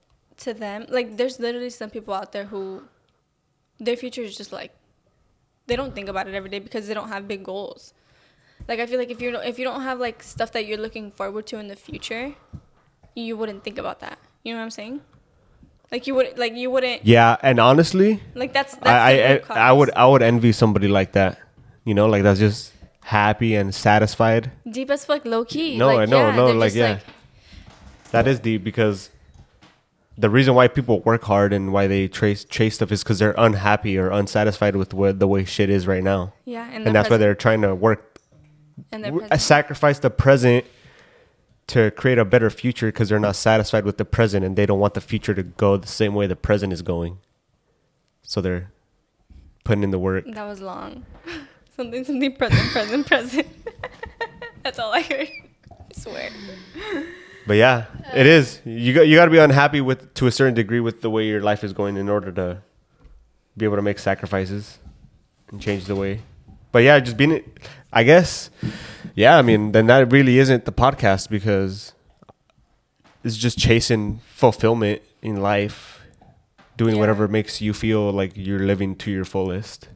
to 0.44 0.54
them, 0.54 0.86
like 0.90 1.18
there's 1.18 1.40
literally 1.40 1.70
some 1.70 1.90
people 1.90 2.14
out 2.14 2.32
there 2.32 2.46
who, 2.46 2.84
their 3.80 3.96
future 3.96 4.22
is 4.22 4.38
just 4.38 4.52
like, 4.52 4.72
they 5.68 5.76
don't 5.76 5.96
think 5.96 6.10
about 6.10 6.28
it 6.28 6.34
every 6.34 6.50
day 6.50 6.60
because 6.60 6.88
they 6.88 6.94
don't 6.94 7.10
have 7.10 7.28
big 7.28 7.44
goals. 7.44 7.94
Like 8.68 8.80
I 8.80 8.86
feel 8.86 9.00
like 9.00 9.10
if 9.10 9.22
you 9.22 9.36
if 9.38 9.58
you 9.58 9.66
don't 9.66 9.82
have 9.82 10.00
like 10.00 10.22
stuff 10.22 10.52
that 10.52 10.66
you're 10.66 10.78
looking 10.78 11.12
forward 11.12 11.48
to 11.48 11.58
in 11.58 11.68
the 11.68 11.76
future, 11.76 12.36
you 13.16 13.36
wouldn't 13.36 13.64
think 13.64 13.78
about 13.78 14.00
that. 14.02 14.20
You 14.44 14.54
know 14.54 14.60
what 14.60 14.66
I'm 14.66 14.72
saying? 14.72 15.02
Like 15.92 16.08
you 16.08 16.16
would 16.16 16.38
like 16.38 16.56
you 16.56 16.70
wouldn't 16.70 17.06
Yeah, 17.06 17.38
and 17.42 17.60
honestly, 17.60 18.22
like 18.36 18.54
that's 18.54 18.76
that's 18.76 18.88
I 18.88 19.12
I, 19.56 19.60
I 19.60 19.70
I 19.70 19.72
would. 19.72 19.92
I 19.96 20.06
would 20.06 20.22
envy 20.22 20.52
somebody 20.52 20.88
like 20.88 21.14
that. 21.14 21.40
You 21.84 21.94
know, 21.94 22.08
like 22.08 22.24
that's 22.24 22.40
just 22.40 22.72
happy 23.04 23.56
and 23.56 23.74
satisfied. 23.74 24.52
deep 24.70 24.90
as 24.90 25.06
fuck, 25.06 25.26
low 25.26 25.44
key. 25.44 25.78
No, 25.78 25.88
like, 25.88 26.00
I 26.00 26.06
know, 26.06 26.28
yeah, 26.30 26.36
no, 26.36 26.52
like 26.52 26.74
yeah, 26.74 27.00
that 28.12 28.28
is 28.28 28.40
deep 28.40 28.64
because 28.64 29.10
the 30.18 30.30
reason 30.30 30.56
why 30.56 30.68
people 30.68 31.00
work 31.02 31.24
hard 31.24 31.54
and 31.54 31.72
why 31.72 31.88
they 31.88 32.08
trace 32.08 32.46
chase 32.46 32.76
stuff 32.76 32.92
is 32.92 33.04
because 33.04 33.20
they're 33.20 33.36
unhappy 33.38 33.98
or 33.98 34.10
unsatisfied 34.10 34.76
with 34.76 34.94
what 34.94 35.20
the 35.20 35.28
way 35.28 35.46
shit 35.46 35.70
is 35.70 35.88
right 35.88 36.04
now, 36.04 36.34
yeah, 36.46 36.70
and, 36.72 36.86
and 36.86 36.96
that's 36.96 37.10
why 37.10 37.18
they're 37.18 37.36
trying 37.36 37.62
to 37.62 37.74
work 37.74 38.20
and 38.92 39.04
w- 39.04 39.28
sacrifice 39.38 40.00
the 40.00 40.10
present 40.10 40.66
to 41.68 41.92
create 41.92 42.18
a 42.18 42.26
better 42.26 42.50
future 42.50 42.88
because 42.88 43.10
they're 43.10 43.20
not 43.20 43.36
satisfied 43.36 43.86
with 43.86 43.98
the 43.98 44.06
present 44.06 44.44
and 44.44 44.56
they 44.56 44.66
don't 44.66 44.80
want 44.80 44.94
the 44.94 45.02
future 45.02 45.34
to 45.34 45.44
go 45.44 45.78
the 45.78 45.88
same 45.88 46.14
way 46.14 46.28
the 46.28 46.36
present 46.36 46.74
is 46.74 46.82
going. 46.82 47.20
So 48.24 48.42
they're 48.42 48.72
putting 49.64 49.84
in 49.84 49.92
the 49.92 50.00
work. 50.00 50.26
That 50.28 50.46
was 50.46 50.60
long. 50.60 51.06
something, 51.76 52.04
something, 52.04 52.36
present, 52.36 52.72
present, 52.72 53.08
present. 53.08 53.48
That's 54.64 54.80
all 54.80 54.92
I 54.92 55.02
heard. 55.02 55.30
I 55.72 56.00
swear. 56.00 56.30
But 57.48 57.54
yeah, 57.58 57.86
it 58.14 58.26
is. 58.28 58.62
You 58.66 58.94
got 58.94 59.08
you 59.08 59.16
got 59.16 59.26
to 59.26 59.32
be 59.32 59.38
unhappy 59.40 59.82
with 59.82 60.14
to 60.16 60.28
a 60.28 60.32
certain 60.32 60.54
degree 60.54 60.80
with 60.80 61.02
the 61.02 61.10
way 61.10 61.26
your 61.28 61.42
life 61.42 61.64
is 61.64 61.74
going 61.74 61.98
in 61.98 62.08
order 62.10 62.32
to 62.32 62.62
be 63.58 63.66
able 63.66 63.76
to 63.78 63.82
make 63.82 64.00
sacrifices 64.00 64.78
and 65.52 65.62
change 65.62 65.86
the 65.86 65.96
way. 65.96 66.22
But 66.72 66.84
yeah, 66.84 67.00
just 67.00 67.18
being 67.18 67.32
it 67.32 67.46
I 67.92 68.04
guess 68.04 68.50
yeah, 69.16 69.38
I 69.38 69.42
mean, 69.42 69.72
then 69.74 69.88
that 69.88 70.12
really 70.12 70.38
isn't 70.40 70.66
the 70.66 70.72
podcast 70.72 71.30
because 71.30 71.94
it's 73.24 73.36
just 73.38 73.58
chasing 73.58 74.20
fulfillment 74.30 75.02
in 75.22 75.42
life, 75.42 76.02
doing 76.78 76.96
Yeah. 76.96 77.02
whatever 77.02 77.28
makes 77.28 77.60
you 77.62 77.74
feel 77.74 78.12
like 78.12 78.32
you're 78.36 78.66
living 78.66 78.96
to 78.98 79.12
your 79.12 79.26
fullest. 79.26 79.90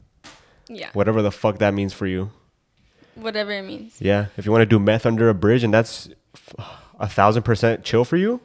Yeah. 0.68 0.90
Whatever 0.94 1.22
the 1.22 1.32
fuck 1.32 1.60
that 1.60 1.74
means 1.74 1.94
for 1.94 2.08
you. 2.08 2.32
Whatever 3.16 3.52
it 3.52 3.62
means. 3.64 3.96
Yeah, 4.00 4.26
if 4.36 4.46
you 4.46 4.52
want 4.52 4.64
to 4.64 4.66
do 4.66 4.80
meth 4.80 5.06
under 5.06 5.30
a 5.30 5.34
bridge 5.34 5.64
and 5.64 5.74
that's 5.74 6.10
a 7.00 7.08
thousand 7.08 7.44
percent 7.44 7.84
chill 7.84 8.06
for 8.06 8.18
you, 8.18 8.42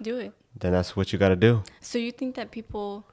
Do 0.00 0.18
it. 0.18 0.32
then 0.58 0.72
that's 0.72 0.94
what 0.96 1.12
you 1.12 1.18
got 1.18 1.28
to 1.30 1.36
do. 1.36 1.62
So 1.80 1.98
you 1.98 2.12
think 2.12 2.34
that 2.36 2.50
people 2.50 3.06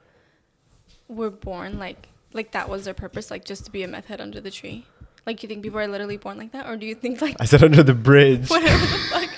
were 1.08 1.30
born 1.30 1.78
like 1.78 2.08
like 2.34 2.52
that 2.52 2.68
was 2.68 2.84
their 2.84 2.94
purpose, 2.94 3.30
like 3.30 3.44
just 3.44 3.64
to 3.64 3.70
be 3.70 3.82
a 3.82 3.88
meth 3.88 4.06
head 4.06 4.20
under 4.20 4.40
the 4.40 4.50
tree? 4.50 4.86
Like 5.26 5.42
you 5.42 5.48
think 5.48 5.62
people 5.62 5.78
are 5.78 5.86
literally 5.88 6.16
born 6.16 6.38
like 6.38 6.52
that, 6.52 6.66
or 6.68 6.76
do 6.76 6.86
you 6.86 6.94
think 6.94 7.20
like 7.20 7.36
I 7.40 7.44
said 7.44 7.62
under 7.64 7.82
the 7.82 7.94
bridge. 7.94 8.48
whatever 8.48 8.78
the 8.78 8.98
fuck? 9.10 9.30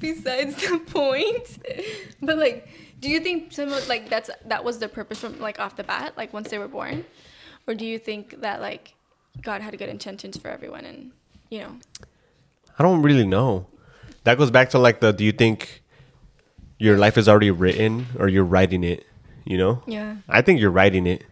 Besides 0.00 0.56
the 0.56 0.78
point, 0.80 1.58
but 2.20 2.36
like, 2.36 2.68
do 3.00 3.08
you 3.08 3.20
think 3.20 3.52
some 3.52 3.72
of, 3.72 3.88
like 3.88 4.10
that's 4.10 4.28
that 4.46 4.62
was 4.64 4.78
the 4.78 4.88
purpose 4.88 5.20
from 5.20 5.38
like 5.40 5.58
off 5.58 5.76
the 5.76 5.84
bat, 5.84 6.14
like 6.16 6.32
once 6.32 6.50
they 6.50 6.58
were 6.58 6.68
born, 6.68 7.04
or 7.66 7.74
do 7.74 7.86
you 7.86 7.98
think 7.98 8.40
that 8.42 8.60
like 8.60 8.94
God 9.40 9.62
had 9.62 9.78
good 9.78 9.88
intentions 9.88 10.36
for 10.36 10.48
everyone 10.48 10.84
and 10.84 11.12
you 11.54 11.60
know? 11.60 11.72
I 12.78 12.82
don't 12.82 13.02
really 13.02 13.26
know. 13.26 13.66
That 14.24 14.38
goes 14.38 14.50
back 14.50 14.70
to 14.70 14.78
like 14.78 15.00
the 15.00 15.12
do 15.12 15.24
you 15.24 15.32
think 15.32 15.82
your 16.78 16.98
life 16.98 17.16
is 17.16 17.28
already 17.28 17.50
written 17.50 18.06
or 18.18 18.28
you're 18.28 18.44
writing 18.44 18.82
it, 18.82 19.06
you 19.44 19.56
know? 19.56 19.82
Yeah. 19.86 20.16
I 20.28 20.42
think 20.42 20.60
you're 20.60 20.70
writing 20.70 21.06
it. 21.06 21.24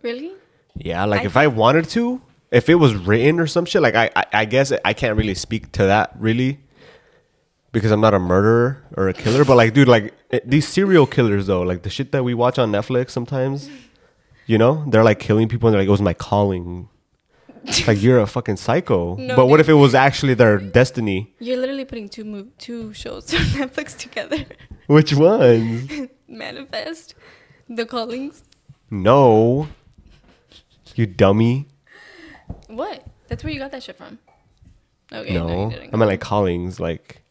Really? 0.00 0.32
Yeah, 0.74 1.04
like 1.04 1.22
I 1.22 1.24
if 1.24 1.36
I 1.36 1.46
wanted 1.48 1.88
to, 1.90 2.22
if 2.50 2.68
it 2.68 2.76
was 2.76 2.94
written 2.94 3.38
or 3.38 3.46
some 3.46 3.66
shit, 3.66 3.82
like 3.82 3.94
I, 3.94 4.10
I, 4.16 4.24
I 4.32 4.44
guess 4.46 4.72
I 4.84 4.94
can't 4.94 5.16
really 5.16 5.34
speak 5.34 5.72
to 5.72 5.84
that 5.84 6.14
really, 6.18 6.60
because 7.72 7.90
I'm 7.90 8.00
not 8.00 8.14
a 8.14 8.18
murderer 8.18 8.82
or 8.96 9.08
a 9.08 9.12
killer. 9.12 9.44
But 9.44 9.56
like, 9.56 9.74
dude, 9.74 9.88
like 9.88 10.14
it, 10.30 10.48
these 10.48 10.66
serial 10.66 11.06
killers 11.06 11.46
though, 11.46 11.62
like 11.62 11.82
the 11.82 11.90
shit 11.90 12.12
that 12.12 12.24
we 12.24 12.32
watch 12.34 12.58
on 12.58 12.72
Netflix 12.72 13.10
sometimes, 13.10 13.68
you 14.46 14.56
know, 14.58 14.84
they're 14.88 15.04
like 15.04 15.18
killing 15.18 15.48
people 15.48 15.68
and 15.68 15.74
they're 15.74 15.82
like, 15.82 15.88
it 15.88 15.90
was 15.90 16.02
my 16.02 16.14
calling. 16.14 16.88
like 17.86 18.02
you're 18.02 18.18
a 18.18 18.26
fucking 18.26 18.56
psycho. 18.56 19.14
No, 19.16 19.36
but 19.36 19.46
what 19.46 19.60
if 19.60 19.68
it 19.68 19.74
was 19.74 19.94
actually 19.94 20.34
their 20.34 20.58
destiny? 20.58 21.32
You're 21.38 21.58
literally 21.58 21.84
putting 21.84 22.08
two 22.08 22.50
two 22.58 22.92
shows 22.92 23.32
on 23.34 23.40
Netflix 23.40 23.96
together. 23.96 24.44
Which 24.86 25.14
ones? 25.14 26.08
Manifest, 26.28 27.14
The 27.68 27.86
Callings. 27.86 28.42
no, 28.90 29.68
you 30.94 31.06
dummy. 31.06 31.68
What? 32.68 33.06
That's 33.28 33.44
where 33.44 33.52
you 33.52 33.58
got 33.60 33.70
that 33.70 33.82
shit 33.82 33.96
from. 33.96 34.18
Okay. 35.12 35.34
no, 35.34 35.70
didn't. 35.70 35.94
I 35.94 35.96
meant 35.96 36.10
like 36.10 36.20
callings, 36.20 36.80
like. 36.80 37.22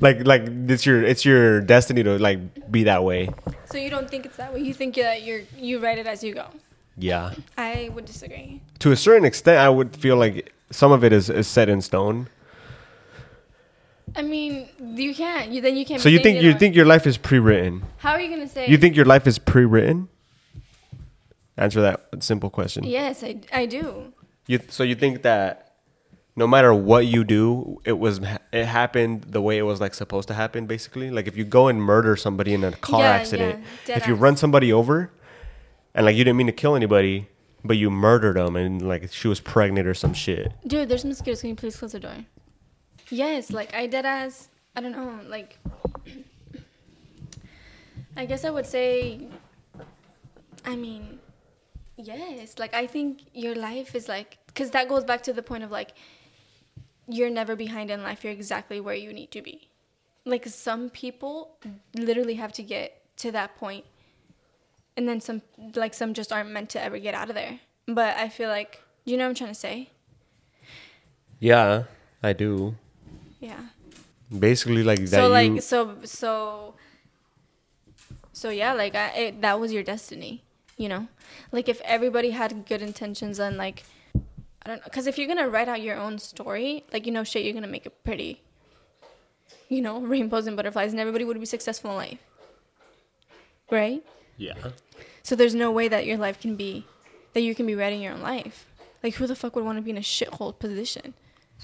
like 0.00 0.26
like 0.26 0.42
it's 0.68 0.84
your 0.86 1.02
it's 1.02 1.24
your 1.24 1.60
destiny 1.60 2.02
to 2.02 2.18
like 2.18 2.70
be 2.70 2.84
that 2.84 3.04
way. 3.04 3.28
So 3.66 3.78
you 3.78 3.90
don't 3.90 4.10
think 4.10 4.26
it's 4.26 4.36
that 4.36 4.52
way? 4.52 4.60
You 4.60 4.74
think 4.74 4.96
that 4.96 5.22
you're 5.22 5.42
you 5.56 5.78
write 5.78 5.98
it 5.98 6.06
as 6.06 6.22
you 6.24 6.34
go? 6.34 6.48
Yeah. 6.96 7.34
I 7.56 7.90
would 7.94 8.06
disagree. 8.06 8.62
To 8.80 8.92
a 8.92 8.96
certain 8.96 9.24
extent, 9.24 9.58
I 9.58 9.68
would 9.68 9.96
feel 9.96 10.16
like 10.16 10.52
some 10.70 10.92
of 10.92 11.04
it 11.04 11.12
is, 11.12 11.30
is 11.30 11.46
set 11.46 11.68
in 11.68 11.80
stone. 11.80 12.28
I 14.14 14.22
mean, 14.22 14.68
you 14.80 15.14
can't. 15.14 15.50
You 15.50 15.60
then 15.60 15.76
you 15.76 15.84
can't. 15.84 16.00
So 16.00 16.08
you 16.08 16.20
think 16.20 16.40
you 16.40 16.54
think 16.54 16.74
your 16.74 16.86
life 16.86 17.06
is 17.06 17.18
pre-written? 17.18 17.84
How 17.98 18.12
are 18.12 18.20
you 18.20 18.30
gonna 18.30 18.48
say? 18.48 18.66
You 18.66 18.78
think 18.78 18.96
your 18.96 19.04
life 19.04 19.26
is 19.26 19.38
pre-written? 19.38 20.08
Answer 21.58 21.82
that 21.82 22.00
simple 22.20 22.48
question. 22.48 22.84
Yes, 22.84 23.22
I, 23.22 23.40
I 23.52 23.66
do. 23.66 24.12
You 24.46 24.60
so 24.68 24.84
you 24.84 24.94
think 24.94 25.22
that 25.22 25.74
no 26.34 26.46
matter 26.46 26.72
what 26.72 27.06
you 27.06 27.24
do, 27.24 27.78
it 27.84 27.98
was 27.98 28.20
it 28.52 28.64
happened 28.64 29.24
the 29.24 29.42
way 29.42 29.58
it 29.58 29.62
was 29.62 29.80
like 29.80 29.92
supposed 29.92 30.28
to 30.28 30.34
happen, 30.34 30.66
basically. 30.66 31.10
Like 31.10 31.26
if 31.26 31.36
you 31.36 31.44
go 31.44 31.68
and 31.68 31.82
murder 31.82 32.16
somebody 32.16 32.54
in 32.54 32.64
a 32.64 32.72
car 32.72 33.00
Yeah, 33.00 33.10
accident, 33.10 33.64
yeah, 33.86 33.96
if 33.96 34.06
you 34.06 34.14
run 34.14 34.36
somebody 34.36 34.72
over, 34.72 35.10
and 35.96 36.04
like 36.04 36.14
you 36.14 36.22
didn't 36.22 36.36
mean 36.36 36.46
to 36.46 36.52
kill 36.52 36.76
anybody, 36.76 37.26
but 37.64 37.78
you 37.78 37.90
murdered 37.90 38.36
them, 38.36 38.54
and 38.54 38.86
like 38.86 39.10
she 39.12 39.26
was 39.26 39.40
pregnant 39.40 39.88
or 39.88 39.94
some 39.94 40.12
shit. 40.12 40.52
Dude, 40.66 40.88
there's 40.88 41.04
mosquitoes. 41.04 41.40
Can 41.40 41.50
you 41.50 41.56
please 41.56 41.76
close 41.76 41.92
the 41.92 42.00
door? 42.00 42.26
Yes, 43.08 43.50
like 43.50 43.74
I 43.74 43.86
did 43.86 44.04
as 44.04 44.50
I 44.76 44.82
don't 44.82 44.92
know, 44.92 45.18
like 45.26 45.58
I 48.16 48.26
guess 48.26 48.44
I 48.44 48.50
would 48.50 48.66
say 48.66 49.26
I 50.64 50.76
mean 50.76 51.18
yes, 51.96 52.58
like 52.58 52.74
I 52.74 52.86
think 52.86 53.22
your 53.32 53.54
life 53.54 53.94
is 53.94 54.06
like 54.06 54.38
cuz 54.54 54.70
that 54.70 54.88
goes 54.88 55.04
back 55.04 55.22
to 55.22 55.32
the 55.32 55.42
point 55.42 55.64
of 55.64 55.70
like 55.70 55.92
you're 57.08 57.30
never 57.30 57.56
behind 57.56 57.90
in 57.90 58.02
life. 58.02 58.22
You're 58.22 58.34
exactly 58.34 58.80
where 58.80 58.94
you 58.94 59.14
need 59.14 59.30
to 59.30 59.40
be. 59.40 59.70
Like 60.26 60.46
some 60.46 60.90
people 60.90 61.56
literally 61.94 62.34
have 62.34 62.52
to 62.54 62.62
get 62.62 63.00
to 63.18 63.32
that 63.32 63.56
point 63.56 63.86
and 64.96 65.08
then 65.08 65.20
some 65.20 65.42
like 65.74 65.94
some 65.94 66.14
just 66.14 66.32
aren't 66.32 66.50
meant 66.50 66.70
to 66.70 66.82
ever 66.82 66.98
get 66.98 67.14
out 67.14 67.28
of 67.28 67.34
there. 67.34 67.60
But 67.86 68.16
I 68.16 68.28
feel 68.28 68.48
like 68.48 68.82
you 69.04 69.16
know 69.16 69.24
what 69.24 69.30
I'm 69.30 69.34
trying 69.34 69.50
to 69.50 69.54
say? 69.54 69.90
Yeah, 71.38 71.84
I 72.22 72.32
do. 72.32 72.76
Yeah. 73.40 73.60
Basically, 74.36 74.82
like 74.82 75.00
that. 75.00 75.08
so 75.08 75.28
like 75.28 75.52
you, 75.52 75.60
so 75.60 75.98
so 76.04 76.74
so 78.36 78.50
yeah 78.50 78.74
like 78.74 78.94
I, 78.94 79.08
it, 79.10 79.40
that 79.40 79.58
was 79.58 79.72
your 79.72 79.82
destiny 79.82 80.42
you 80.76 80.90
know 80.90 81.08
like 81.52 81.70
if 81.70 81.80
everybody 81.80 82.30
had 82.30 82.66
good 82.66 82.82
intentions 82.82 83.38
and 83.38 83.56
like 83.56 83.84
i 84.14 84.68
don't 84.68 84.76
know 84.76 84.84
because 84.84 85.06
if 85.06 85.16
you're 85.16 85.26
gonna 85.26 85.48
write 85.48 85.68
out 85.68 85.80
your 85.80 85.96
own 85.96 86.18
story 86.18 86.84
like 86.92 87.06
you 87.06 87.12
know 87.12 87.24
shit 87.24 87.44
you're 87.44 87.54
gonna 87.54 87.66
make 87.66 87.86
it 87.86 88.04
pretty 88.04 88.42
you 89.70 89.80
know 89.80 90.00
rainbows 90.12 90.46
and 90.46 90.54
butterflies 90.54 90.92
and 90.92 91.00
everybody 91.00 91.24
would 91.24 91.40
be 91.40 91.46
successful 91.46 91.92
in 91.92 91.96
life 91.96 92.18
right 93.70 94.04
yeah. 94.36 94.54
so 95.22 95.34
there's 95.36 95.54
no 95.54 95.70
way 95.70 95.88
that 95.88 96.06
your 96.06 96.16
life 96.18 96.40
can 96.40 96.56
be 96.56 96.84
that 97.32 97.40
you 97.42 97.54
can 97.54 97.66
be 97.66 97.74
writing 97.74 98.00
your 98.02 98.12
own 98.12 98.20
life 98.20 98.66
like 99.02 99.14
who 99.14 99.26
the 99.26 99.36
fuck 99.36 99.54
would 99.56 99.64
want 99.64 99.76
to 99.78 99.82
be 99.82 99.90
in 99.90 99.96
a 99.96 100.00
shithole 100.00 100.58
position 100.58 101.14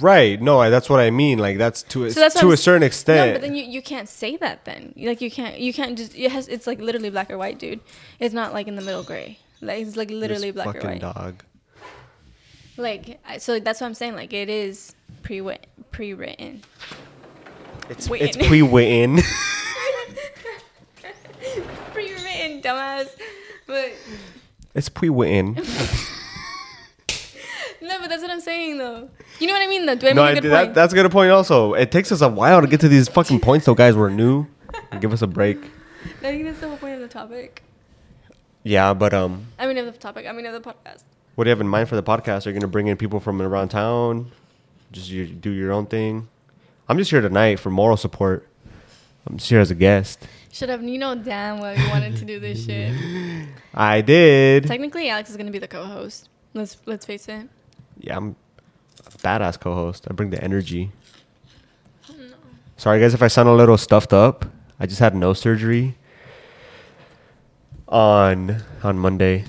Right. 0.00 0.40
No, 0.40 0.58
I, 0.58 0.70
that's 0.70 0.88
what 0.88 1.00
I 1.00 1.10
mean. 1.10 1.38
Like 1.38 1.58
that's 1.58 1.82
to 1.92 2.06
a, 2.06 2.10
So 2.10 2.20
that's 2.20 2.36
to 2.36 2.46
I'm 2.46 2.48
a 2.48 2.54
s- 2.54 2.62
certain 2.62 2.80
No, 2.80 2.86
extent. 2.86 3.34
but 3.34 3.42
then 3.42 3.54
you, 3.54 3.62
you 3.62 3.82
can't 3.82 4.08
say 4.08 4.38
that 4.38 4.64
then. 4.64 4.94
Like 4.96 5.20
you 5.20 5.30
can't 5.30 5.58
you 5.60 5.74
can't 5.74 5.98
just 5.98 6.14
it 6.16 6.32
has 6.32 6.48
it's 6.48 6.66
like 6.66 6.80
literally 6.80 7.10
black 7.10 7.30
or 7.30 7.36
white, 7.36 7.58
dude. 7.58 7.78
It's 8.18 8.32
not 8.32 8.54
like 8.54 8.68
in 8.68 8.76
the 8.76 8.80
middle 8.80 9.02
gray. 9.02 9.38
Like 9.60 9.82
it's 9.86 9.94
like 9.94 10.10
literally 10.10 10.50
This 10.50 10.54
black 10.64 10.68
or 10.76 10.80
fucking 10.80 10.90
white. 10.92 11.00
dog. 11.02 11.42
Like 12.78 13.20
I- 13.28 13.36
so 13.36 13.60
that's 13.60 13.82
what 13.82 13.86
I'm 13.86 13.92
saying. 13.92 14.14
Like 14.16 14.32
it 14.32 14.48
is 14.48 14.94
pre 15.22 15.42
pre 15.90 16.14
written. 16.14 16.62
It's 17.90 18.08
Written. 18.08 18.28
it's. 18.28 18.36
Pre 18.48 18.62
written, 18.62 19.16
dumbass. 22.62 23.08
But 23.66 23.92
it's 24.74 24.88
pre-written. 24.88 25.54
no, 25.54 25.62
but 28.00 28.08
that's 28.08 28.22
what 28.22 28.30
I'm 28.30 28.40
saying 28.40 28.78
though. 28.78 29.08
You 29.38 29.46
know 29.46 29.52
what 29.54 29.62
I 29.62 29.66
mean 29.66 29.86
though? 29.86 29.94
Do 29.94 30.08
I 30.08 30.12
no, 30.12 30.22
make 30.24 30.36
I, 30.36 30.38
a 30.38 30.40
good 30.40 30.50
that, 30.52 30.64
point? 30.64 30.74
that's 30.74 30.92
a 30.92 30.96
good 30.96 31.10
point. 31.10 31.30
Also, 31.30 31.74
it 31.74 31.90
takes 31.92 32.10
us 32.12 32.20
a 32.20 32.28
while 32.28 32.60
to 32.60 32.66
get 32.66 32.80
to 32.80 32.88
these 32.88 33.08
fucking 33.08 33.40
points. 33.40 33.66
Though, 33.66 33.74
guys, 33.74 33.96
we're 33.96 34.10
new. 34.10 34.46
Give 35.00 35.12
us 35.12 35.22
a 35.22 35.26
break. 35.26 35.58
I 36.04 36.08
think 36.22 36.44
that's 36.44 36.60
the 36.60 36.68
whole 36.68 36.76
point 36.76 36.94
of 36.94 37.00
the 37.00 37.08
topic. 37.08 37.62
Yeah, 38.64 38.94
but 38.94 39.12
um, 39.12 39.46
I 39.58 39.66
mean 39.66 39.78
of 39.78 39.86
the 39.86 39.92
topic. 39.92 40.26
I 40.26 40.32
mean 40.32 40.46
of 40.46 40.52
the 40.52 40.60
podcast. 40.60 41.02
what 41.34 41.44
do 41.44 41.48
you 41.48 41.50
have 41.50 41.60
in 41.60 41.68
mind 41.68 41.88
for 41.88 41.96
the 41.96 42.02
podcast? 42.02 42.46
Are 42.46 42.50
you 42.50 42.54
gonna 42.54 42.68
bring 42.68 42.86
in 42.86 42.96
people 42.96 43.20
from 43.20 43.42
around 43.42 43.68
town? 43.68 44.30
Just 44.92 45.10
you 45.10 45.26
do 45.26 45.50
your 45.50 45.72
own 45.72 45.86
thing. 45.86 46.28
I'm 46.88 46.98
just 46.98 47.10
here 47.10 47.20
tonight 47.20 47.58
for 47.58 47.70
moral 47.70 47.96
support. 47.96 48.46
I'm 49.26 49.36
just 49.36 49.48
here 49.50 49.60
as 49.60 49.70
a 49.70 49.74
guest. 49.74 50.26
Should 50.52 50.68
have 50.68 50.84
you 50.84 50.98
know 50.98 51.14
damn 51.14 51.58
well 51.60 51.76
you 51.76 51.88
wanted 51.88 52.16
to 52.18 52.24
do 52.24 52.38
this 52.38 52.64
shit. 52.66 52.94
I 53.74 54.02
did. 54.02 54.66
Technically, 54.66 55.08
Alex 55.08 55.30
is 55.30 55.36
gonna 55.36 55.50
be 55.50 55.58
the 55.58 55.66
co-host. 55.66 56.28
Let's 56.54 56.76
let's 56.86 57.06
face 57.06 57.26
it. 57.28 57.48
Yeah, 57.98 58.18
I'm 58.18 58.36
a 59.06 59.10
badass 59.18 59.58
co-host. 59.58 60.06
I 60.08 60.12
bring 60.12 60.30
the 60.30 60.42
energy. 60.44 60.92
No. 62.08 62.34
Sorry, 62.76 63.00
guys, 63.00 63.14
if 63.14 63.22
I 63.22 63.28
sound 63.28 63.48
a 63.48 63.52
little 63.54 63.78
stuffed 63.78 64.12
up. 64.12 64.44
I 64.78 64.86
just 64.86 64.98
had 65.00 65.14
nose 65.14 65.38
surgery 65.38 65.96
on 67.88 68.62
on 68.82 68.98
Monday 68.98 69.44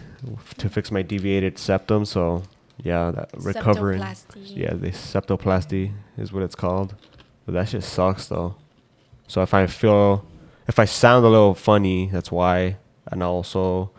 to 0.57 0.69
fix 0.69 0.91
my 0.91 1.01
deviated 1.01 1.57
septum. 1.57 2.05
So 2.05 2.43
yeah, 2.77 3.12
that 3.12 3.29
recovering. 3.38 4.00
Yeah, 4.45 4.74
the 4.74 4.89
septoplasty 4.91 5.91
is 6.17 6.31
what 6.31 6.43
it's 6.43 6.55
called. 6.55 6.95
But 7.45 7.53
that 7.55 7.69
shit 7.69 7.83
sucks 7.83 8.27
though. 8.27 8.55
So 9.27 9.41
if 9.41 9.53
I 9.53 9.67
feel, 9.67 10.25
if 10.67 10.79
I 10.79 10.86
sound 10.86 11.25
a 11.25 11.29
little 11.29 11.53
funny, 11.53 12.10
that's 12.12 12.32
why. 12.32 12.77
And 13.08 13.22
also, 13.22 13.91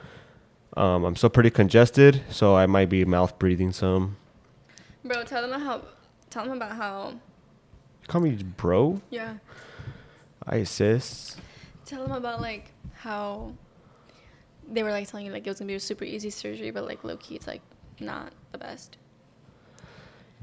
um, 0.76 1.04
I'm 1.04 1.16
still 1.16 1.30
pretty 1.30 1.50
congested, 1.50 2.22
so 2.30 2.56
I 2.56 2.66
might 2.66 2.88
be 2.88 3.04
mouth 3.04 3.38
breathing 3.38 3.72
some. 3.72 4.16
Bro, 5.04 5.24
tell 5.24 5.46
them 5.46 5.60
how. 5.60 5.82
Tell 6.30 6.44
them 6.44 6.56
about 6.56 6.76
how. 6.76 7.14
Call 8.08 8.22
me 8.22 8.32
bro. 8.32 9.00
Yeah. 9.10 9.34
I 10.46 10.64
sis. 10.64 11.36
Tell 11.84 12.02
them 12.02 12.12
about 12.12 12.40
like 12.40 12.72
how. 12.94 13.52
They 14.66 14.82
were 14.82 14.90
like 14.90 15.08
telling 15.08 15.26
you 15.26 15.32
like 15.32 15.46
it 15.46 15.50
was 15.50 15.58
gonna 15.58 15.68
be 15.68 15.74
a 15.74 15.80
super 15.80 16.04
easy 16.04 16.30
surgery, 16.30 16.70
but 16.70 16.86
like 16.86 17.04
low 17.04 17.18
key, 17.18 17.34
it's 17.36 17.46
like 17.46 17.60
not 18.00 18.32
the 18.52 18.58
best. 18.58 18.96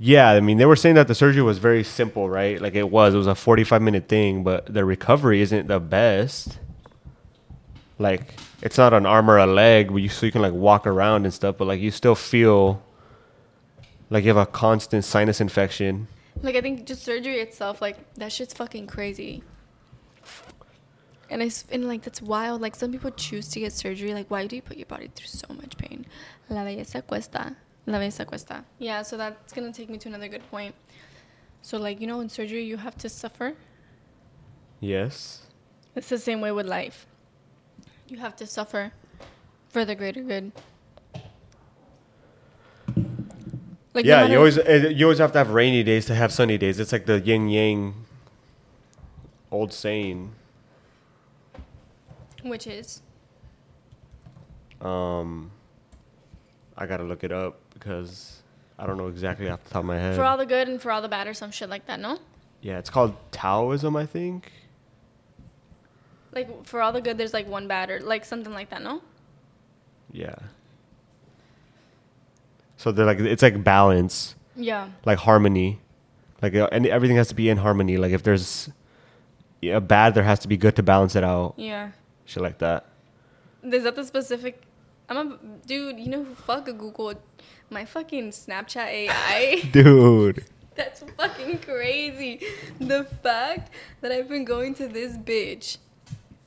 Yeah, 0.04 0.32
I 0.32 0.40
mean, 0.40 0.58
they 0.58 0.66
were 0.66 0.76
saying 0.76 0.96
that 0.96 1.08
the 1.08 1.14
surgery 1.14 1.44
was 1.44 1.60
very 1.60 1.84
simple, 1.84 2.28
right? 2.28 2.60
Like 2.60 2.74
it 2.74 2.90
was. 2.90 3.14
It 3.14 3.18
was 3.18 3.28
a 3.28 3.36
45 3.36 3.84
minute 3.84 4.08
thing, 4.08 4.44
but 4.44 4.66
the 4.66 4.84
recovery 4.84 5.42
isn't 5.42 5.68
the 5.68 5.80
best. 5.80 6.58
Like 8.00 8.34
it's 8.64 8.80
not 8.80 8.96
an 8.96 9.06
arm 9.06 9.30
or 9.30 9.38
a 9.38 9.46
leg, 9.46 9.92
where 9.92 10.00
you 10.00 10.10
so 10.10 10.26
you 10.26 10.32
can 10.32 10.42
like 10.42 10.54
walk 10.54 10.88
around 10.88 11.26
and 11.26 11.32
stuff, 11.32 11.56
but 11.56 11.68
like 11.68 11.80
you 11.80 11.92
still 11.92 12.16
feel 12.16 12.82
like 14.10 14.24
you 14.24 14.30
have 14.30 14.38
a 14.38 14.48
constant 14.48 15.06
sinus 15.06 15.40
infection. 15.40 16.08
Like 16.42 16.56
I 16.56 16.62
think 16.62 16.88
just 16.88 17.04
surgery 17.04 17.40
itself, 17.40 17.80
like 17.80 18.12
that 18.16 18.32
shit's 18.32 18.56
fucking 18.56 18.88
crazy. 18.88 19.44
And 21.30 21.44
it's 21.44 21.64
and 21.72 21.88
like 21.88 22.02
that's 22.02 22.24
wild. 22.24 22.60
Like 22.60 22.76
some 22.76 22.92
people 22.92 23.12
choose 23.12 23.50
to 23.50 23.60
get 23.60 23.72
surgery. 23.72 24.16
Like 24.16 24.32
why 24.32 24.48
do 24.48 24.56
you 24.56 24.64
put 24.64 24.78
your 24.78 24.88
body 24.88 25.12
through 25.14 25.28
so 25.28 25.54
much 25.54 25.78
pain? 25.78 26.08
La 26.50 26.64
belleza 26.64 27.06
cuesta. 27.06 27.56
La 27.88 27.98
belleza 27.98 28.26
cuesta. 28.26 28.64
Yeah, 28.80 29.02
so 29.02 29.18
that's 29.18 29.54
gonna 29.54 29.72
take 29.74 29.90
me 29.90 29.98
to 30.00 30.08
another 30.10 30.28
good 30.28 30.48
point. 30.52 30.76
So 31.62 31.78
like 31.78 32.00
you 32.02 32.08
know 32.08 32.20
in 32.22 32.30
surgery 32.30 32.64
you 32.64 32.78
have 32.78 32.96
to 32.98 33.10
suffer. 33.10 33.54
Yes. 34.80 35.48
It's 35.96 36.10
the 36.10 36.18
same 36.18 36.42
way 36.42 36.52
with 36.52 36.66
life. 36.66 37.06
You 38.08 38.18
have 38.20 38.36
to 38.38 38.46
suffer 38.48 38.92
for 39.70 39.86
the 39.86 39.96
greater 39.96 40.22
good. 40.22 40.52
Like 43.94 44.06
yeah, 44.06 44.22
matter- 44.22 44.34
you 44.34 44.38
always 44.40 44.58
eh, 44.58 44.88
you 44.90 45.06
always 45.06 45.20
have 45.20 45.32
to 45.34 45.38
have 45.40 45.50
rainy 45.52 45.84
days 45.84 46.06
to 46.06 46.16
have 46.16 46.32
sunny 46.32 46.58
days. 46.58 46.80
It's 46.80 46.92
like 46.92 47.06
the 47.06 47.20
yin 47.20 47.50
yang 47.50 48.06
old 49.52 49.74
saying. 49.74 50.34
which 52.44 52.66
is 52.66 53.02
Um, 54.82 55.52
I 56.76 56.88
gotta 56.88 57.04
look 57.04 57.24
it 57.24 57.32
up 57.32 57.61
because 57.82 58.42
I 58.80 58.86
don't 58.86 58.98
know 58.98 59.08
exactly 59.08 59.50
off 59.50 59.64
the 59.64 59.70
top 59.72 59.80
of 59.82 59.86
my 59.86 59.98
head. 59.98 60.16
for 60.16 60.24
all 60.24 60.38
the 60.38 60.46
good 60.46 60.68
and 60.70 60.82
for 60.82 60.92
all 60.92 61.02
the 61.02 61.10
bad 61.10 61.28
or 61.28 61.34
some 61.34 61.52
shit 61.52 61.70
like 61.70 61.88
that, 61.88 62.00
no? 62.00 62.20
yeah, 62.62 62.78
it's 62.78 62.90
called 62.92 63.16
Taoism, 63.32 63.96
I 63.96 64.06
think. 64.06 64.52
Like 66.32 66.66
for 66.66 66.80
all 66.82 66.92
the 66.94 67.02
good 67.02 67.18
there's 67.18 67.34
like 67.34 67.48
one 67.48 67.68
bad 67.68 67.90
or 67.90 68.00
like 68.00 68.24
something 68.24 68.54
like 68.54 68.70
that, 68.70 68.82
no? 68.84 69.02
Yeah. 70.12 70.36
So 72.78 72.92
they're 72.92 73.06
like 73.06 73.20
it's 73.20 73.44
like 73.44 73.64
balance, 73.64 74.36
Yeah. 74.56 74.90
like 75.06 75.20
harmony, 75.20 75.80
like 76.42 76.56
uh, 76.56 76.70
and 76.72 76.86
everything 76.88 77.18
has 77.18 77.28
to 77.30 77.36
be 77.36 77.50
in 77.50 77.58
harmony. 77.58 77.98
Like 77.98 78.12
if 78.12 78.24
there's 78.24 78.70
a 79.64 79.80
bad, 79.82 80.14
there 80.16 80.24
has 80.24 80.40
to 80.40 80.48
be 80.48 80.58
good 80.58 80.76
to 80.78 80.84
balance 80.84 81.16
it 81.16 81.24
out. 81.24 81.54
Yeah. 81.58 81.92
Shit 82.26 82.42
like 82.44 82.60
that. 82.60 82.86
Is 83.64 83.84
that 83.84 83.96
the 83.96 84.04
specific 84.04 84.62
I'm 85.10 85.18
a 85.34 85.38
dude, 85.68 86.00
you 86.00 86.08
know 86.10 86.24
who 86.24 86.34
fuck 86.34 86.68
a 86.70 86.74
Google 86.74 87.14
my 87.72 87.86
fucking 87.86 88.32
Snapchat 88.32 88.86
AI? 88.86 89.62
Dude. 89.72 90.46
That's 90.76 91.04
fucking 91.18 91.60
crazy. 91.60 92.42
The 92.80 93.06
fact 93.06 93.72
that 94.02 94.12
I've 94.12 94.28
been 94.28 94.46
going 94.46 94.74
to 94.76 94.88
this 94.88 95.18
bitch 95.18 95.78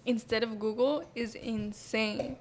instead 0.07 0.43
of 0.43 0.59
Google 0.59 1.05
is 1.15 1.35
insane. 1.35 2.37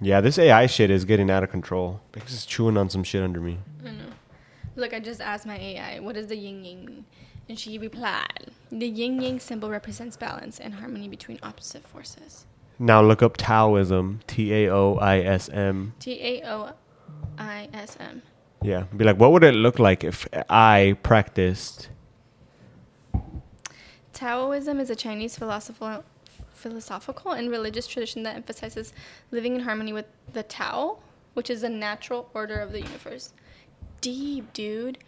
Yeah, 0.00 0.20
this 0.20 0.38
AI 0.38 0.66
shit 0.66 0.90
is 0.90 1.04
getting 1.04 1.30
out 1.30 1.42
of 1.42 1.50
control. 1.50 2.00
Because 2.12 2.34
it's 2.34 2.46
chewing 2.46 2.76
on 2.76 2.90
some 2.90 3.04
shit 3.04 3.22
under 3.22 3.40
me. 3.40 3.58
I 3.84 3.90
know. 3.90 4.12
Look, 4.76 4.92
I 4.92 5.00
just 5.00 5.20
asked 5.20 5.46
my 5.46 5.58
AI, 5.58 6.00
what 6.00 6.14
does 6.14 6.28
the 6.28 6.36
yin 6.36 6.64
yang 6.64 6.84
mean? 6.84 7.04
And 7.48 7.58
she 7.58 7.78
replied, 7.78 8.52
the 8.70 8.86
yin 8.88 9.20
yang 9.20 9.40
symbol 9.40 9.70
represents 9.70 10.16
balance 10.16 10.60
and 10.60 10.74
harmony 10.74 11.08
between 11.08 11.38
opposite 11.42 11.82
forces. 11.84 12.46
Now 12.78 13.02
look 13.02 13.22
up 13.22 13.36
Taoism. 13.36 14.20
T 14.26 14.52
A 14.54 14.72
O 14.72 14.96
I 14.96 15.18
S 15.18 15.48
M. 15.48 15.94
T 15.98 16.20
A 16.22 16.48
O 16.48 16.72
I 17.38 17.68
S 17.72 17.96
M. 18.00 18.22
Yeah. 18.62 18.84
Be 18.96 19.04
like, 19.04 19.16
what 19.18 19.32
would 19.32 19.44
it 19.44 19.54
look 19.54 19.78
like 19.78 20.02
if 20.04 20.26
I 20.50 20.96
practiced? 21.02 21.88
Taoism 24.12 24.80
is 24.80 24.90
a 24.90 24.96
Chinese 24.96 25.36
philosophical, 25.36 26.04
philosophical 26.52 27.32
and 27.32 27.50
religious 27.50 27.86
tradition 27.86 28.22
that 28.24 28.34
emphasizes 28.36 28.92
living 29.30 29.54
in 29.54 29.60
harmony 29.60 29.92
with 29.92 30.06
the 30.32 30.42
Tao, 30.42 30.98
which 31.34 31.50
is 31.50 31.60
the 31.60 31.68
natural 31.68 32.28
order 32.34 32.58
of 32.58 32.72
the 32.72 32.80
universe. 32.80 33.32
Deep, 34.00 34.52
dude. 34.52 34.98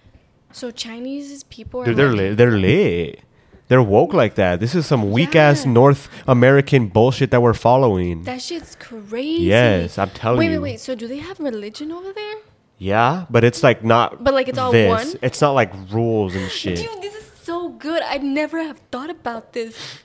So 0.53 0.71
Chinese 0.71 1.43
people 1.45 1.81
are 1.83 1.87
Dude, 1.87 1.97
they're 1.97 2.09
like- 2.11 2.17
lit. 2.17 2.37
They're 2.37 2.59
lit. 2.59 3.21
They're 3.71 3.81
woke 3.81 4.13
like 4.13 4.35
that. 4.35 4.59
This 4.59 4.75
is 4.75 4.85
some 4.85 5.13
weak 5.13 5.37
ass 5.37 5.65
Yeah. 5.65 5.71
North 5.71 6.09
American 6.27 6.89
bullshit 6.89 7.31
that 7.31 7.41
we're 7.41 7.55
following. 7.55 8.25
That 8.25 8.43
shit's 8.43 8.75
crazy. 8.75 9.45
Yes, 9.45 9.97
I'm 9.97 10.11
telling 10.11 10.41
wait, 10.41 10.51
you. 10.51 10.61
Wait, 10.61 10.73
wait, 10.73 10.81
So 10.81 10.97
do 10.97 11.07
they 11.07 11.19
have 11.19 11.39
religion 11.39 11.93
over 11.93 12.13
there? 12.13 12.35
Yeah, 12.79 13.27
but 13.31 13.45
it's 13.45 13.63
like 13.63 13.85
not. 13.85 14.25
But, 14.25 14.35
like, 14.35 14.49
it's 14.49 14.59
all 14.59 14.73
this. 14.73 14.89
one? 14.89 15.19
It's 15.23 15.41
not 15.41 15.53
like 15.53 15.71
rules 15.93 16.35
and 16.35 16.51
shit. 16.51 16.79
Dude, 16.79 17.01
this 17.01 17.15
is 17.15 17.31
so 17.45 17.69
good. 17.69 18.03
I'd 18.03 18.25
never 18.25 18.59
have 18.61 18.81
thought 18.91 19.09
about 19.09 19.53
this. 19.53 20.01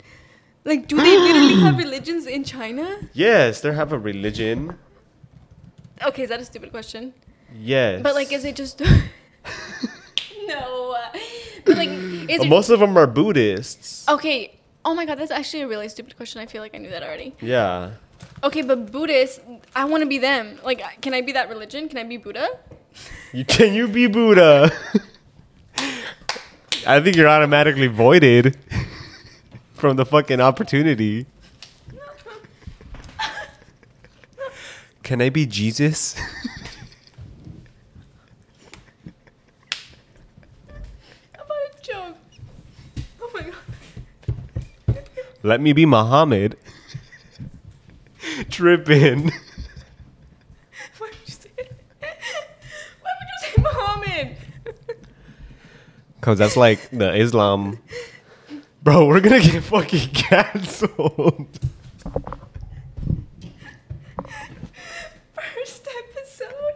Like, 0.63 0.88
do 0.88 0.97
they 0.97 1.17
literally 1.17 1.60
have 1.65 1.78
religions 1.80 2.28
in 2.28 2.43
China? 2.43 2.99
Yes, 3.13 3.62
they 3.62 3.73
have 3.73 3.91
a 3.91 3.97
religion. 3.97 4.78
Okay, 6.06 6.21
is 6.21 6.30
that 6.30 6.39
a 6.39 6.45
stupid 6.45 6.69
question? 6.69 7.15
Yes, 7.58 8.04
But 8.04 8.13
like, 8.13 8.32
is 8.32 8.45
it 8.45 8.56
just 8.56 8.80
no? 10.47 10.91
uh, 10.91 11.17
But 11.65 11.78
like, 11.78 11.89
is 12.30 12.46
most 12.46 12.70
of 12.70 12.80
them 12.80 12.98
are 12.98 13.08
Buddhists. 13.08 14.08
okay? 14.08 14.52
Oh 14.84 14.94
my 14.94 15.06
god, 15.06 15.18
that's 15.18 15.32
actually 15.32 15.64
a 15.64 15.68
really 15.68 15.90
stupid 15.90 16.16
question. 16.16 16.42
I 16.42 16.46
feel 16.46 16.62
like 16.62 16.76
I 16.76 16.78
knew 16.78 16.90
that 16.92 17.02
already. 17.04 17.34
Yeah. 17.42 17.92
Okay, 18.44 18.62
but 18.62 18.92
Buddhists, 18.92 19.40
I 19.76 19.86
want 19.86 20.02
to 20.04 20.08
be 20.08 20.20
them. 20.20 20.60
Like, 20.64 21.02
can 21.02 21.14
I 21.14 21.22
be 21.22 21.32
that 21.32 21.50
religion? 21.50 21.90
Can 21.90 21.98
I 21.98 22.04
be 22.04 22.18
Buddha? 22.18 22.48
You, 23.34 23.44
can 23.46 23.74
you 23.74 23.88
be 23.88 24.06
Buddha? 24.08 24.72
I 26.88 27.02
think 27.02 27.16
you're 27.16 27.28
automatically 27.28 27.88
voided 27.88 28.56
from 29.74 29.96
the 29.98 30.06
fucking 30.06 30.40
opportunity. 30.40 31.26
Can 35.04 35.20
I 35.22 35.30
be 35.30 35.46
Jesus? 35.48 36.16
How 41.34 41.44
about 41.44 41.50
a 41.50 41.82
joke? 41.82 42.18
Oh 43.22 43.32
my 43.34 43.42
god. 43.42 43.56
Let 45.45 45.62
me 45.62 45.73
be 45.73 45.86
Muhammad. 45.86 46.58
Tripping. 48.49 49.25
Why 50.97 51.08
would 51.08 51.12
you 51.23 51.34
say? 51.34 51.51
Why 51.99 53.12
would 53.19 53.29
you 53.29 53.38
say 53.43 53.62
Muhammad? 53.62 54.38
Cause 56.21 56.39
that's 56.39 56.58
like 56.58 56.89
the 56.89 57.13
Islam. 57.15 57.77
Bro, 58.81 59.05
we're 59.05 59.19
gonna 59.19 59.39
get 59.39 59.62
fucking 59.62 60.10
canceled. 60.13 61.60
First 65.36 65.88
episode. 65.99 66.75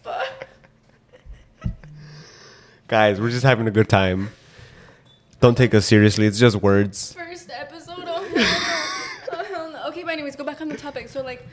Fuck. 0.00 0.46
Guys, 2.86 3.20
we're 3.20 3.30
just 3.30 3.42
having 3.42 3.66
a 3.66 3.72
good 3.72 3.88
time. 3.88 4.30
Don't 5.40 5.56
take 5.56 5.74
us 5.74 5.86
seriously. 5.86 6.26
It's 6.26 6.38
just 6.38 6.56
words. 6.56 7.12
First 7.12 7.50
episode. 7.52 8.04
Oh 8.06 8.24
hell 8.34 8.34
no. 8.34 9.40
Oh 9.40 9.44
hell 9.44 9.70
no. 9.70 9.88
Okay, 9.88 10.02
but 10.02 10.12
anyways, 10.12 10.34
go 10.34 10.44
back 10.44 10.60
on 10.60 10.68
the 10.68 10.76
topic. 10.76 11.08
So 11.08 11.22
like, 11.22 11.46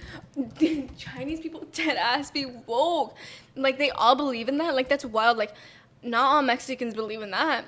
Chinese 0.97 1.39
people 1.39 1.65
dead 1.71 1.97
ass 1.97 2.31
be 2.31 2.45
woke. 2.65 3.15
Like 3.55 3.77
they 3.77 3.91
all 3.91 4.15
believe 4.15 4.49
in 4.49 4.57
that. 4.57 4.73
Like 4.73 4.89
that's 4.89 5.05
wild. 5.05 5.37
Like, 5.37 5.53
not 6.01 6.25
all 6.33 6.41
Mexicans 6.41 6.95
believe 6.95 7.21
in 7.21 7.31
that. 7.31 7.65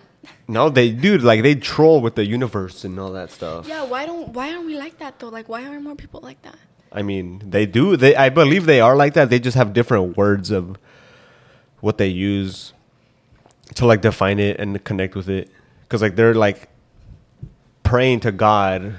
No, 0.47 0.69
they 0.69 0.89
dude, 0.89 1.21
like 1.21 1.43
they 1.43 1.53
troll 1.53 2.01
with 2.01 2.15
the 2.15 2.25
universe 2.25 2.83
and 2.83 2.99
all 2.99 3.11
that 3.11 3.29
stuff. 3.31 3.67
Yeah. 3.67 3.83
Why 3.83 4.07
don't? 4.07 4.29
Why 4.29 4.51
aren't 4.51 4.65
we 4.65 4.75
like 4.75 4.97
that 4.97 5.19
though? 5.19 5.29
Like, 5.29 5.47
why 5.47 5.65
aren't 5.65 5.83
more 5.83 5.95
people 5.95 6.21
like 6.21 6.41
that? 6.41 6.57
I 6.91 7.03
mean, 7.03 7.43
they 7.45 7.67
do. 7.67 7.95
They 7.95 8.15
I 8.15 8.29
believe 8.29 8.65
they 8.65 8.81
are 8.81 8.95
like 8.95 9.13
that. 9.13 9.29
They 9.29 9.39
just 9.39 9.55
have 9.55 9.71
different 9.71 10.17
words 10.17 10.49
of 10.49 10.77
what 11.79 11.99
they 11.99 12.07
use 12.07 12.73
to 13.75 13.85
like 13.85 14.01
define 14.01 14.39
it 14.39 14.59
and 14.59 14.83
connect 14.83 15.13
with 15.13 15.29
it. 15.29 15.51
Cuz 15.89 16.01
like 16.01 16.15
they're 16.15 16.33
like 16.35 16.69
praying 17.83 18.21
to 18.21 18.31
God. 18.31 18.95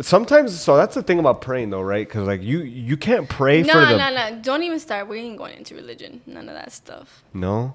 Sometimes 0.00 0.58
so 0.60 0.76
that's 0.76 0.94
the 0.94 1.02
thing 1.02 1.18
about 1.18 1.40
praying 1.40 1.70
though, 1.70 1.80
right? 1.82 2.08
Cuz 2.08 2.26
like 2.26 2.42
you 2.42 2.60
you 2.60 2.96
can't 2.96 3.28
pray 3.28 3.62
No, 3.62 3.72
for 3.72 3.80
the 3.80 3.96
no, 3.96 4.14
no. 4.14 4.30
No! 4.30 4.38
Don't 4.42 4.62
even 4.62 4.78
start. 4.78 5.08
We 5.08 5.18
ain't 5.18 5.38
going 5.38 5.56
into 5.56 5.74
religion. 5.74 6.20
None 6.26 6.48
of 6.48 6.54
that 6.54 6.72
stuff. 6.72 7.22
No? 7.34 7.74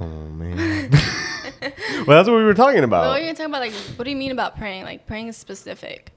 Oh 0.00 0.04
man. 0.06 0.90
well, 1.62 2.04
that's 2.06 2.28
what 2.28 2.36
we 2.36 2.44
were 2.44 2.54
talking 2.54 2.84
about. 2.84 3.08
what 3.08 3.20
are 3.20 3.24
you 3.24 3.30
talking 3.32 3.46
about? 3.46 3.60
Like, 3.60 3.72
what 3.96 4.04
do 4.04 4.10
you 4.10 4.16
mean 4.16 4.32
about 4.32 4.56
praying? 4.56 4.84
Like, 4.84 5.06
praying 5.06 5.28
is 5.28 5.36
specific. 5.36 6.12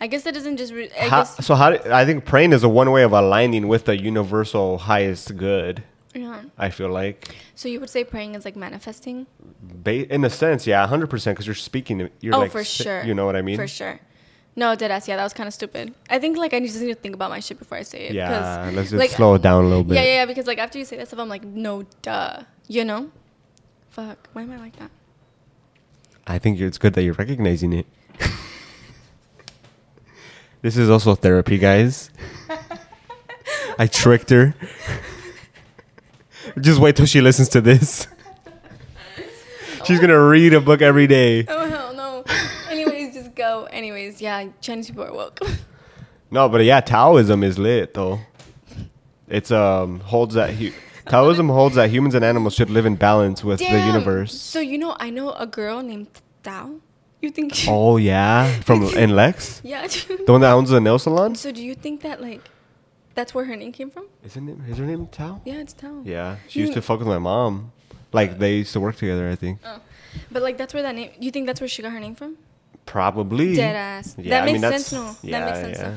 I 0.00 0.06
guess 0.06 0.22
that 0.22 0.34
doesn't 0.34 0.56
just. 0.58 0.72
Re- 0.72 0.90
I 1.00 1.08
How, 1.08 1.20
guess. 1.20 1.44
so 1.44 1.54
how 1.54 1.70
do, 1.70 1.92
I 1.92 2.04
think 2.04 2.24
praying 2.24 2.52
is 2.52 2.62
a 2.62 2.68
one 2.68 2.90
way 2.92 3.02
of 3.02 3.12
aligning 3.12 3.68
with 3.68 3.86
the 3.86 3.96
universal 3.96 4.78
highest 4.78 5.36
good. 5.36 5.82
Yeah. 6.18 6.42
I 6.58 6.70
feel 6.70 6.90
like, 6.90 7.34
So 7.54 7.68
you 7.68 7.80
would 7.80 7.90
say 7.90 8.04
praying 8.04 8.34
is 8.34 8.44
like 8.44 8.56
manifesting? 8.56 9.26
ba- 9.62 10.12
in 10.12 10.24
a 10.24 10.30
sense, 10.30 10.66
yeah, 10.66 10.86
hundred 10.86 11.10
percent, 11.10 11.36
because 11.36 11.46
you're 11.46 11.54
speaking. 11.54 12.10
You're 12.20 12.34
oh, 12.34 12.40
like, 12.40 12.52
for 12.52 12.64
sure. 12.64 13.04
You 13.04 13.14
know 13.14 13.26
what 13.26 13.36
I 13.36 13.42
mean? 13.42 13.56
For 13.56 13.68
sure. 13.68 14.00
No, 14.56 14.74
deadass. 14.74 15.06
Yeah, 15.06 15.16
that 15.16 15.22
was 15.22 15.32
kind 15.32 15.46
of 15.46 15.54
stupid. 15.54 15.94
I 16.10 16.18
think 16.18 16.36
like 16.36 16.52
I 16.52 16.58
just 16.58 16.80
need 16.80 16.88
to 16.88 16.96
think 16.96 17.14
about 17.14 17.30
my 17.30 17.38
shit 17.38 17.60
before 17.60 17.78
I 17.78 17.82
say 17.82 18.08
it. 18.08 18.14
Yeah, 18.14 18.70
let's 18.74 18.90
just 18.90 18.98
like, 18.98 19.10
slow 19.10 19.34
it 19.34 19.42
down 19.42 19.64
a 19.64 19.68
little 19.68 19.84
bit. 19.84 19.94
Yeah, 19.94 20.02
yeah, 20.02 20.14
yeah. 20.14 20.26
Because 20.26 20.48
like 20.48 20.58
after 20.58 20.78
you 20.78 20.84
say 20.84 20.96
that 20.96 21.06
stuff, 21.06 21.20
I'm 21.20 21.28
like, 21.28 21.44
no, 21.44 21.84
duh. 22.02 22.42
You 22.66 22.84
know? 22.84 23.10
Fuck. 23.90 24.28
Why 24.32 24.42
am 24.42 24.50
I 24.50 24.58
like 24.58 24.76
that? 24.76 24.90
I 26.26 26.38
think 26.38 26.60
it's 26.60 26.76
good 26.76 26.94
that 26.94 27.04
you're 27.04 27.14
recognizing 27.14 27.72
it. 27.72 27.86
this 30.62 30.76
is 30.76 30.90
also 30.90 31.14
therapy, 31.14 31.56
guys. 31.56 32.10
I 33.78 33.86
tricked 33.86 34.30
her. 34.30 34.54
Just 36.60 36.80
wait 36.80 36.96
till 36.96 37.06
she 37.06 37.20
listens 37.20 37.48
to 37.50 37.60
this. 37.60 38.06
She's 39.84 40.00
gonna 40.00 40.20
read 40.20 40.52
a 40.54 40.60
book 40.60 40.82
every 40.82 41.06
day. 41.06 41.44
Oh 41.48 41.68
hell 41.68 41.94
no. 41.94 42.24
Anyways, 42.70 43.14
just 43.14 43.34
go. 43.34 43.64
Anyways, 43.70 44.20
yeah, 44.20 44.46
Chinese 44.60 44.88
people 44.88 45.04
are 45.04 45.12
woke. 45.12 45.40
No, 46.30 46.48
but 46.48 46.62
yeah, 46.64 46.80
Taoism 46.80 47.42
is 47.42 47.58
lit 47.58 47.94
though. 47.94 48.20
It's 49.28 49.50
um 49.50 50.00
holds 50.00 50.34
that 50.34 50.50
hu- 50.54 50.72
Taoism 51.06 51.48
holds 51.48 51.76
that 51.76 51.90
humans 51.90 52.14
and 52.14 52.24
animals 52.24 52.54
should 52.54 52.70
live 52.70 52.84
in 52.86 52.96
balance 52.96 53.42
with 53.44 53.60
the 53.60 53.66
Damn. 53.66 53.86
universe. 53.86 54.34
So 54.38 54.60
you 54.60 54.76
know, 54.78 54.96
I 54.98 55.10
know 55.10 55.32
a 55.32 55.46
girl 55.46 55.82
named 55.82 56.08
Tao. 56.42 56.80
You 57.22 57.30
think? 57.30 57.54
She, 57.54 57.68
Oh 57.70 57.96
yeah, 57.96 58.60
from 58.60 58.82
in 58.96 59.16
Lex, 59.16 59.60
yeah. 59.64 59.86
dude. 59.86 60.26
the 60.26 60.32
one 60.32 60.40
that 60.42 60.52
owns 60.52 60.70
the 60.70 60.80
nail 60.80 60.98
salon. 60.98 61.34
So 61.34 61.50
do 61.50 61.64
you 61.64 61.74
think 61.74 62.02
that 62.02 62.20
like, 62.20 62.42
that's 63.18 63.34
where 63.34 63.44
her 63.50 63.56
name 63.62 63.72
came 63.72 63.90
from? 63.90 64.06
Isn't 64.24 64.48
it? 64.48 64.56
Is 64.70 64.78
her 64.78 64.86
name 64.86 65.08
Tao? 65.18 65.40
Yeah, 65.44 65.58
it's 65.64 65.74
Tao. 65.82 66.02
Yeah, 66.04 66.36
she 66.46 66.60
used 66.60 66.74
to 66.78 66.82
fuck 66.82 66.98
with 67.02 67.08
my 67.08 67.18
mom. 67.18 67.72
Like 68.12 68.38
they 68.38 68.52
used 68.62 68.72
to 68.76 68.80
work 68.80 68.96
together. 68.96 69.28
I 69.28 69.36
think 69.42 69.58
Oh. 69.66 69.80
But 70.32 70.40
like, 70.46 70.56
that's 70.56 70.72
where 70.74 70.82
that 70.86 70.94
name. 70.94 71.10
You 71.20 71.30
think 71.34 71.46
that's 71.48 71.60
where 71.60 71.68
she 71.68 71.82
got 71.82 71.92
her 71.92 72.00
name 72.00 72.14
from? 72.14 72.36
probably. 72.86 73.54
Dead 73.54 73.76
ass. 73.76 74.16
Yeah, 74.16 74.30
that 74.30 74.42
I 74.42 74.46
makes 74.46 74.62
mean, 74.62 74.72
sense. 74.72 74.92
No, 74.92 75.04
yeah, 75.22 75.40
that 75.40 75.44
makes 75.46 75.58
sense. 75.66 75.78
yeah. 75.78 75.94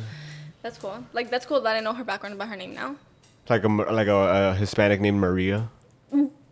That's 0.63 0.77
cool. 0.77 0.97
Like 1.13 1.29
that's 1.31 1.45
cool 1.45 1.62
that 1.62 1.75
I 1.77 1.79
know 1.79 1.93
her 1.93 2.03
background 2.03 2.36
about 2.36 2.49
her 2.49 2.57
name 2.57 2.73
now. 2.75 2.97
Like 3.47 3.63
a 3.63 3.67
like 3.69 4.07
a, 4.07 4.19
a 4.51 4.55
Hispanic 4.55 4.99
named 4.99 5.19
Maria. 5.19 5.69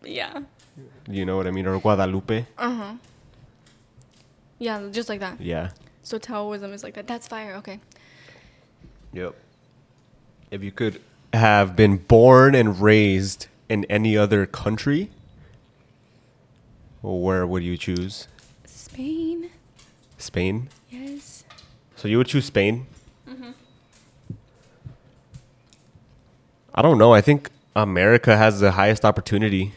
Yeah. 0.03 0.47
You 1.10 1.25
know 1.27 1.36
what 1.36 1.45
I 1.47 1.51
mean? 1.51 1.67
Or 1.67 1.77
Guadalupe. 1.79 2.45
Uh 2.58 2.73
huh. 2.79 2.93
Yeah, 4.60 4.88
just 4.91 5.10
like 5.10 5.19
that. 5.19 5.41
Yeah. 5.41 5.71
So 6.03 6.17
Taoism 6.17 6.71
is 6.73 6.84
like 6.84 6.93
that. 6.95 7.05
That's 7.08 7.27
fire. 7.27 7.55
Okay. 7.60 7.79
Yep. 9.13 9.36
If 10.52 10.64
you 10.64 10.72
could 10.72 11.02
have 11.34 11.76
been 11.76 11.98
born 11.98 12.56
and 12.56 12.80
raised 12.82 13.48
in 13.68 13.86
any 13.86 14.18
other 14.18 14.46
country, 14.46 15.10
where 17.02 17.46
would 17.46 17.64
you 17.64 17.78
choose? 17.78 18.28
Spain. 18.66 19.52
Spain. 20.18 20.70
Yes. 20.90 21.44
So 21.96 22.08
you 22.08 22.18
would 22.18 22.28
choose 22.28 22.46
Spain? 22.46 22.88
Mhm. 23.28 23.54
I 26.74 26.82
don't 26.82 26.98
know. 26.98 27.14
I 27.14 27.22
think 27.22 27.50
America 27.76 28.36
has 28.38 28.60
the 28.60 28.72
highest 28.72 29.06
opportunity. 29.06 29.74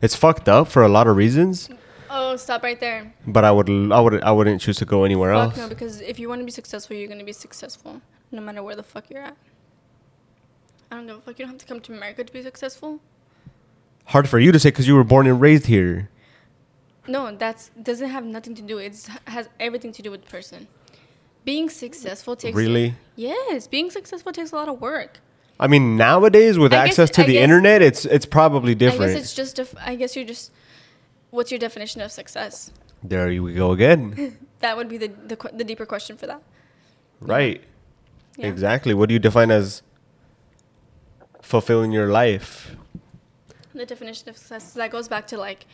It's 0.00 0.14
fucked 0.14 0.48
up 0.48 0.68
for 0.68 0.82
a 0.82 0.88
lot 0.88 1.06
of 1.06 1.16
reasons, 1.16 1.68
Oh, 2.10 2.36
stop 2.36 2.62
right 2.62 2.78
there. 2.78 3.12
but 3.26 3.42
I 3.44 3.50
would 3.50 3.68
I 3.90 4.00
would 4.00 4.22
I 4.22 4.30
wouldn't 4.32 4.60
choose 4.60 4.76
to 4.78 4.84
go 4.84 5.04
anywhere 5.04 5.32
Fuck 5.34 5.44
else. 5.44 5.56
no, 5.56 5.68
because 5.68 6.00
if 6.00 6.18
you 6.18 6.28
want 6.28 6.40
to 6.40 6.44
be 6.44 6.50
successful, 6.52 6.94
you're 6.94 7.08
gonna 7.08 7.24
be 7.24 7.32
successful, 7.32 8.00
no 8.30 8.40
matter 8.40 8.62
where 8.62 8.76
the 8.76 8.82
fuck 8.82 9.10
you're 9.10 9.22
at. 9.22 9.36
I 10.90 10.96
don't 10.96 11.06
give 11.06 11.16
a 11.16 11.20
fuck. 11.20 11.38
You 11.38 11.44
don't 11.44 11.52
have 11.54 11.60
to 11.60 11.66
come 11.66 11.80
to 11.80 11.92
America 11.92 12.24
to 12.24 12.32
be 12.32 12.42
successful. 12.42 13.00
Hard 14.06 14.28
for 14.28 14.38
you 14.38 14.52
to 14.52 14.58
say 14.58 14.68
because 14.70 14.86
you 14.86 14.94
were 14.94 15.04
born 15.04 15.26
and 15.26 15.40
raised 15.40 15.66
here. 15.66 16.10
No, 17.06 17.34
that's 17.34 17.70
doesn't 17.80 18.08
have 18.10 18.24
nothing 18.24 18.54
to 18.54 18.62
do. 18.62 18.78
It 18.78 19.08
has 19.26 19.48
everything 19.60 19.92
to 19.92 20.02
do 20.02 20.10
with 20.10 20.24
the 20.24 20.30
person. 20.30 20.68
Being 21.44 21.68
successful 21.68 22.36
takes 22.36 22.56
Really? 22.56 22.94
Yes, 23.16 23.66
being 23.66 23.90
successful 23.90 24.32
takes 24.32 24.52
a 24.52 24.56
lot 24.56 24.68
of 24.68 24.80
work. 24.80 25.20
I 25.60 25.66
mean, 25.68 25.96
nowadays 25.96 26.58
with 26.58 26.72
I 26.72 26.86
guess- 26.86 26.98
access 26.98 27.10
to 27.10 27.22
I 27.22 27.26
the 27.26 27.32
guess- 27.34 27.44
internet, 27.44 27.82
it's 27.82 28.04
it's 28.04 28.26
probably 28.26 28.74
different. 28.74 29.10
I 29.10 29.14
guess 29.14 29.22
it's 29.24 29.34
just. 29.34 29.56
Def- 29.56 29.74
I 29.78 29.94
guess 29.96 30.16
you're 30.16 30.24
just. 30.24 30.50
What's 31.30 31.50
your 31.50 31.58
definition 31.58 32.00
of 32.00 32.12
success? 32.12 32.70
there 33.06 33.30
you 33.30 33.52
go 33.54 33.72
again. 33.72 34.38
That 34.60 34.78
would 34.78 34.88
be 34.88 34.96
the 34.96 35.08
the, 35.08 35.36
the 35.52 35.64
deeper 35.64 35.84
question 35.84 36.16
for 36.16 36.26
that. 36.26 36.42
right. 37.20 37.60
Yeah. 37.60 37.68
Exactly. 38.38 38.94
What 38.94 39.08
do 39.08 39.12
you 39.12 39.18
define 39.18 39.50
as 39.50 39.82
fulfilling 41.42 41.92
your 41.92 42.08
life? 42.08 42.76
The 43.74 43.86
definition 43.86 44.28
of 44.28 44.36
success 44.36 44.72
that 44.74 44.90
goes 44.90 45.08
back 45.08 45.26
to 45.28 45.36
like 45.36 45.66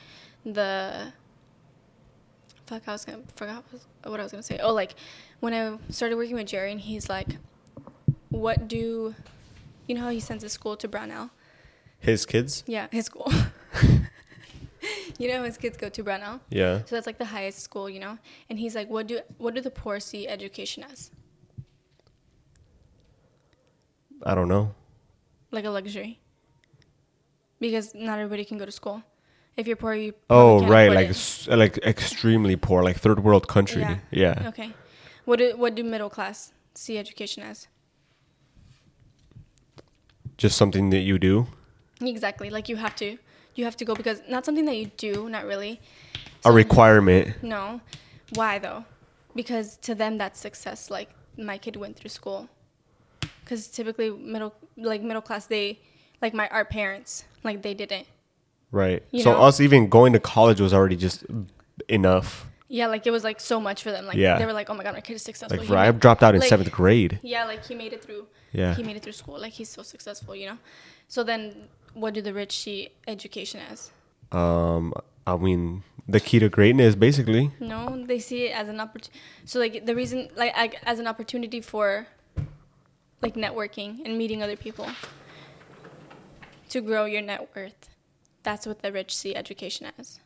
the. 0.45 1.13
Fuck, 2.67 2.83
I 2.87 2.93
was 2.93 3.05
gonna 3.05 3.23
forgot 3.35 3.65
what 4.05 4.21
I 4.21 4.23
was 4.23 4.33
gonna 4.33 4.43
say. 4.43 4.59
Oh, 4.63 4.73
like 4.73 4.95
when 5.41 5.53
I 5.53 5.77
started 5.91 6.17
working 6.17 6.37
with 6.37 6.47
Jerry, 6.47 6.71
and 6.71 6.81
he's 6.81 7.09
like, 7.09 7.37
"What 8.29 8.69
do, 8.69 9.15
you 9.87 9.95
know 9.95 10.03
how 10.03 10.11
he 10.11 10.21
sends 10.21 10.43
his 10.43 10.53
school 10.53 10.77
to 10.77 10.89
Brownell? 10.89 11.31
His 11.99 12.25
kids? 12.25 12.63
Yeah, 12.67 12.87
his 12.91 13.07
school. 13.07 13.31
you 15.19 15.29
know, 15.29 15.43
his 15.43 15.59
kids 15.59 15.77
go 15.77 15.89
to 15.89 16.03
Brownell. 16.03 16.41
Yeah. 16.49 16.85
So 16.85 16.95
that's 16.97 17.07
like 17.07 17.19
the 17.19 17.27
highest 17.27 17.61
school, 17.61 17.91
you 17.91 18.01
know. 18.01 18.19
And 18.49 18.59
he's 18.59 18.75
like, 18.75 18.89
"What 18.89 19.09
do 19.09 19.21
what 19.39 19.55
do 19.55 19.61
the 19.61 19.71
poor 19.71 20.01
see 20.01 20.29
education 20.29 20.85
as? 20.91 21.11
I 24.25 24.35
don't 24.35 24.49
know. 24.49 24.75
Like 25.51 25.65
a 25.65 25.71
luxury? 25.71 26.19
Because 27.59 27.95
not 27.95 28.19
everybody 28.19 28.45
can 28.45 28.59
go 28.59 28.65
to 28.65 28.73
school. 28.73 29.03
If 29.57 29.67
you're 29.67 29.77
poor, 29.77 29.95
you 29.95 30.15
Oh, 30.31 30.67
right, 30.67 30.91
like 30.91 31.09
s- 31.09 31.49
like 31.49 31.77
extremely 31.79 32.57
poor, 32.57 32.83
like 32.83 32.97
third 32.99 33.23
world 33.23 33.49
country. 33.49 33.83
Yeah. 33.83 33.99
Yeah. 34.11 34.49
Okay. 34.49 34.73
What 35.25 35.39
do 35.39 35.57
what 35.57 35.75
do 35.75 35.85
middle 35.85 36.09
class 36.09 36.53
see 36.75 36.97
education 36.97 37.43
as? 37.43 37.67
Just 40.39 40.57
something 40.57 40.91
that 40.91 41.01
you 41.01 41.19
do. 41.19 41.47
Exactly. 42.01 42.49
Like 42.51 42.69
you 42.69 42.77
have 42.77 42.97
to 42.97 43.19
you 43.55 43.65
have 43.65 43.77
to 43.77 43.85
go 43.85 43.95
because 43.95 44.23
not 44.29 44.45
something 44.47 44.65
that 44.65 44.77
you 44.77 44.87
do, 44.97 45.29
not 45.29 45.45
really. 45.45 45.81
A 46.45 46.53
requirement. 46.53 47.43
No. 47.43 47.81
Why 48.35 48.59
though? 48.59 48.85
Because 49.35 49.77
to 49.79 49.95
them 49.95 50.17
that's 50.17 50.41
success. 50.41 50.91
Like 50.91 51.11
my 51.37 51.59
kid 51.59 51.77
went 51.77 51.97
through 51.97 52.11
school. 52.11 52.49
Because 53.51 53.67
typically 53.67 54.11
middle 54.11 54.55
like 54.77 55.03
middle 55.03 55.21
class 55.21 55.47
they 55.47 55.81
like 56.23 56.33
my 56.33 56.47
our 56.51 56.65
parents 56.65 57.25
like 57.43 57.63
they 57.63 57.75
didn't. 57.75 58.07
Right. 58.71 59.03
You 59.11 59.25
so 59.25 59.33
know? 59.33 59.43
us 59.43 59.61
even 59.61 59.89
going 59.89 60.13
to 60.13 60.21
college 60.21 60.61
was 60.61 60.73
already 60.73 60.95
just 60.95 61.25
enough. 61.89 62.47
Yeah, 62.69 62.87
like 62.87 63.05
it 63.09 63.11
was 63.11 63.25
like 63.25 63.41
so 63.41 63.61
much 63.61 63.83
for 63.83 63.91
them. 63.91 64.07
Like 64.07 64.17
Yeah. 64.17 64.39
they 64.39 64.47
were 64.47 64.53
like, 64.53 64.71
oh 64.71 64.75
my 64.75 64.85
god, 64.85 64.95
my 64.95 65.01
kid 65.01 65.15
is 65.15 65.23
successful. 65.23 65.59
Like 65.59 65.69
I 65.71 65.91
dropped 65.91 66.23
out 66.23 66.37
in 66.37 66.41
like- 66.41 66.49
seventh 66.49 66.71
grade. 66.71 67.19
Yeah, 67.23 67.45
like 67.45 67.67
he 67.67 67.75
made 67.75 67.93
it 67.93 68.05
through. 68.05 68.29
Yeah. 68.53 68.73
He 68.75 68.85
made 68.85 68.95
it 68.97 69.03
through 69.03 69.15
school. 69.15 69.41
Like 69.41 69.55
he's 69.55 69.69
so 69.69 69.83
successful, 69.83 70.37
you 70.37 70.47
know. 70.47 70.59
So 71.09 71.25
then, 71.25 71.65
what 71.93 72.15
do 72.15 72.23
the 72.23 72.33
rich 72.33 72.57
see 72.57 72.91
education 73.09 73.61
as? 73.69 73.91
Um, 74.31 74.95
I 75.27 75.37
mean, 75.37 75.83
the 76.09 76.21
key 76.21 76.39
to 76.39 76.49
greatness, 76.49 76.95
basically. 76.95 77.51
No, 77.59 78.05
they 78.07 78.21
see 78.21 78.45
it 78.45 78.57
as 78.57 78.69
an 78.69 78.79
opportunity. 78.79 79.19
So 79.45 79.59
like 79.59 79.87
the 79.87 79.97
reason, 79.97 80.29
like 80.37 80.77
as 80.85 81.01
an 81.01 81.09
opportunity 81.09 81.61
for, 81.61 82.07
like 83.23 83.35
networking 83.35 84.05
and 84.05 84.17
meeting 84.17 84.43
other 84.43 84.57
people. 84.57 84.89
To 86.71 86.81
grow 86.81 87.05
your 87.05 87.23
net 87.23 87.51
worth, 87.55 87.89
that's 88.43 88.67
what 88.67 88.81
the 88.83 88.93
rich 88.93 89.17
see 89.17 89.35
education 89.35 89.89
as. 89.99 90.21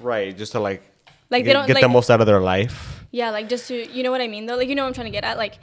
Right. 0.00 0.36
Just 0.36 0.52
to 0.52 0.60
like, 0.60 0.82
Like 1.30 1.44
get, 1.44 1.48
they 1.48 1.52
don't 1.52 1.66
get 1.66 1.74
like, 1.74 1.82
the 1.82 1.88
most 1.88 2.10
out 2.10 2.20
of 2.20 2.26
their 2.26 2.40
life. 2.40 3.04
Yeah, 3.10 3.30
like 3.30 3.48
just 3.48 3.68
to 3.68 3.90
you 3.90 4.02
know 4.02 4.10
what 4.10 4.20
I 4.20 4.28
mean 4.28 4.46
though. 4.46 4.56
Like 4.56 4.68
you 4.68 4.74
know 4.74 4.82
what 4.82 4.88
I'm 4.88 4.94
trying 4.94 5.06
to 5.06 5.10
get 5.10 5.24
at. 5.24 5.36
Like, 5.36 5.58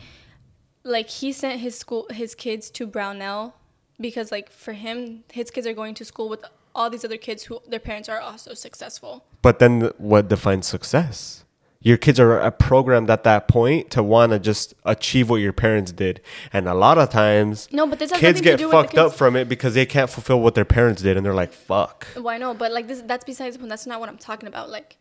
like 0.84 1.10
he 1.10 1.32
sent 1.32 1.62
his 1.62 1.78
school 1.78 2.08
his 2.10 2.36
kids 2.36 2.70
to 2.72 2.86
Brownell 2.86 3.56
because 4.00 4.32
like 4.32 4.50
for 4.50 4.74
him 4.74 5.24
his 5.32 5.50
kids 5.52 5.66
are 5.66 5.74
going 5.74 5.94
to 5.96 6.06
school 6.06 6.28
with 6.28 6.44
all 6.76 6.90
these 6.90 7.06
other 7.06 7.18
kids 7.18 7.44
who 7.44 7.60
their 7.68 7.80
parents 7.80 8.10
are 8.10 8.20
also 8.20 8.54
successful. 8.54 9.26
But 9.42 9.60
then, 9.60 9.92
what 9.98 10.28
defines 10.28 10.68
success? 10.68 11.46
Your 11.84 11.98
kids 11.98 12.18
are 12.18 12.40
uh, 12.40 12.50
programmed 12.50 13.10
at 13.10 13.24
that 13.26 13.50
point 13.50 13.92
to 13.92 14.02
want 14.02 14.32
to 14.32 14.40
just 14.40 14.74
achieve 14.86 15.30
what 15.30 15.38
your 15.38 15.52
parents 15.52 15.92
did, 15.92 16.22
and 16.54 16.68
a 16.68 16.74
lot 16.74 16.98
of 16.98 17.10
times, 17.10 17.68
No, 17.74 17.86
but 17.86 18.00
this 18.00 18.10
kids 18.14 18.40
to 18.40 18.44
get 18.44 18.58
do 18.58 18.68
with 18.68 18.72
the 18.72 18.82
fucked 18.84 18.98
up 18.98 19.14
from 19.14 19.36
it 19.36 19.50
because 19.50 19.74
they 19.74 19.86
can't 19.86 20.10
fulfill 20.10 20.40
what 20.40 20.56
their 20.56 20.64
parents 20.64 21.02
did, 21.02 21.18
and 21.18 21.26
they're 21.26 21.34
like, 21.34 21.52
"Fuck." 21.52 22.08
Why 22.16 22.38
no? 22.38 22.54
But 22.54 22.72
like 22.72 22.88
this 22.88 23.02
that's 23.02 23.26
besides 23.26 23.56
the 23.56 23.60
point. 23.60 23.70
That's 23.70 23.86
not 23.86 24.00
what 24.00 24.08
I'm 24.08 24.18
talking 24.18 24.48
about. 24.48 24.70
Like 24.70 24.96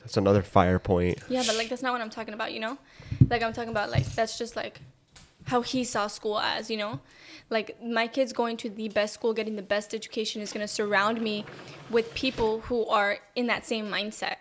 That's 0.00 0.18
another 0.18 0.42
fire 0.42 0.78
point. 0.78 1.18
yeah, 1.28 1.42
but 1.46 1.56
like 1.56 1.70
that's 1.70 1.82
not 1.82 1.92
what 1.92 2.02
I'm 2.02 2.10
talking 2.10 2.34
about. 2.34 2.52
You 2.52 2.60
know, 2.60 2.78
like 3.30 3.42
I'm 3.42 3.54
talking 3.54 3.70
about 3.70 3.90
like 3.90 4.04
that's 4.14 4.36
just 4.36 4.56
like 4.56 4.80
how 5.46 5.62
he 5.62 5.84
saw 5.84 6.06
school 6.06 6.38
as. 6.38 6.70
You 6.70 6.76
know, 6.76 7.00
like 7.48 7.82
my 7.82 8.08
kids 8.08 8.34
going 8.34 8.58
to 8.58 8.68
the 8.68 8.90
best 8.90 9.14
school, 9.14 9.32
getting 9.32 9.56
the 9.56 9.62
best 9.62 9.94
education 9.94 10.42
is 10.42 10.52
gonna 10.52 10.68
surround 10.68 11.22
me 11.22 11.46
with 11.88 12.12
people 12.12 12.60
who 12.60 12.86
are 12.88 13.20
in 13.34 13.46
that 13.46 13.64
same 13.64 13.86
mindset. 13.86 14.36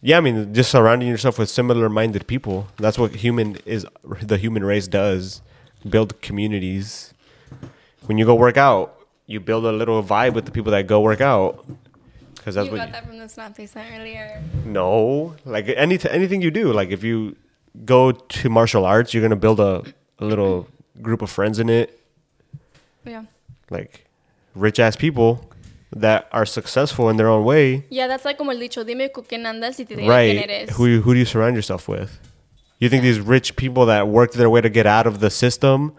Yeah, 0.00 0.18
I 0.18 0.20
mean, 0.20 0.54
just 0.54 0.70
surrounding 0.70 1.08
yourself 1.08 1.38
with 1.38 1.50
similar-minded 1.50 2.26
people. 2.26 2.68
That's 2.76 2.98
what 2.98 3.16
human 3.16 3.56
is. 3.66 3.84
The 4.22 4.36
human 4.36 4.64
race 4.64 4.86
does 4.86 5.42
build 5.88 6.20
communities. 6.22 7.12
When 8.06 8.16
you 8.18 8.24
go 8.24 8.34
work 8.34 8.56
out, 8.56 8.96
you 9.26 9.40
build 9.40 9.64
a 9.66 9.72
little 9.72 10.02
vibe 10.02 10.34
with 10.34 10.44
the 10.44 10.50
people 10.52 10.70
that 10.72 10.86
go 10.86 11.00
work 11.00 11.20
out. 11.20 11.66
Because 12.36 12.54
that's 12.54 12.66
you 12.66 12.72
what. 12.72 12.78
got 12.78 12.86
you- 12.88 12.92
that 12.92 13.06
from 13.06 13.18
the 13.18 13.28
snap 13.28 13.56
they 13.56 13.66
sent 13.66 13.92
earlier. 13.98 14.40
No, 14.64 15.34
like 15.44 15.68
any 15.68 15.98
anything 16.08 16.40
you 16.42 16.50
do, 16.52 16.72
like 16.72 16.90
if 16.90 17.02
you 17.02 17.36
go 17.84 18.12
to 18.12 18.48
martial 18.48 18.84
arts, 18.86 19.12
you're 19.12 19.22
gonna 19.22 19.36
build 19.36 19.58
a, 19.60 19.82
a 20.20 20.24
little 20.24 20.68
group 21.02 21.20
of 21.22 21.30
friends 21.30 21.58
in 21.58 21.68
it, 21.68 22.00
Yeah. 23.04 23.24
like 23.70 24.06
rich 24.54 24.78
ass 24.78 24.96
people 24.96 25.44
that 25.92 26.28
are 26.32 26.44
successful 26.46 27.08
in 27.08 27.16
their 27.16 27.28
own 27.28 27.44
way. 27.44 27.84
Yeah, 27.90 28.06
that's 28.06 28.24
like 28.24 28.38
como 28.38 28.50
el 28.50 28.58
dicho, 28.58 28.84
dime 28.84 29.10
con 29.12 29.24
quién 29.24 29.44
andas 29.44 29.78
y 29.78 29.84
te 29.84 29.96
diré 29.96 30.04
quién 30.04 30.08
right? 30.08 30.50
eres. 30.50 30.76
Who 30.76 31.00
who 31.00 31.14
do 31.14 31.18
you 31.18 31.24
surround 31.24 31.56
yourself 31.56 31.88
with? 31.88 32.18
You 32.78 32.88
think 32.88 33.02
these 33.02 33.20
rich 33.20 33.56
people 33.56 33.86
that 33.86 34.08
worked 34.08 34.34
their 34.34 34.50
way 34.50 34.60
to 34.60 34.68
get 34.68 34.86
out 34.86 35.06
of 35.06 35.20
the 35.20 35.30
system 35.30 35.94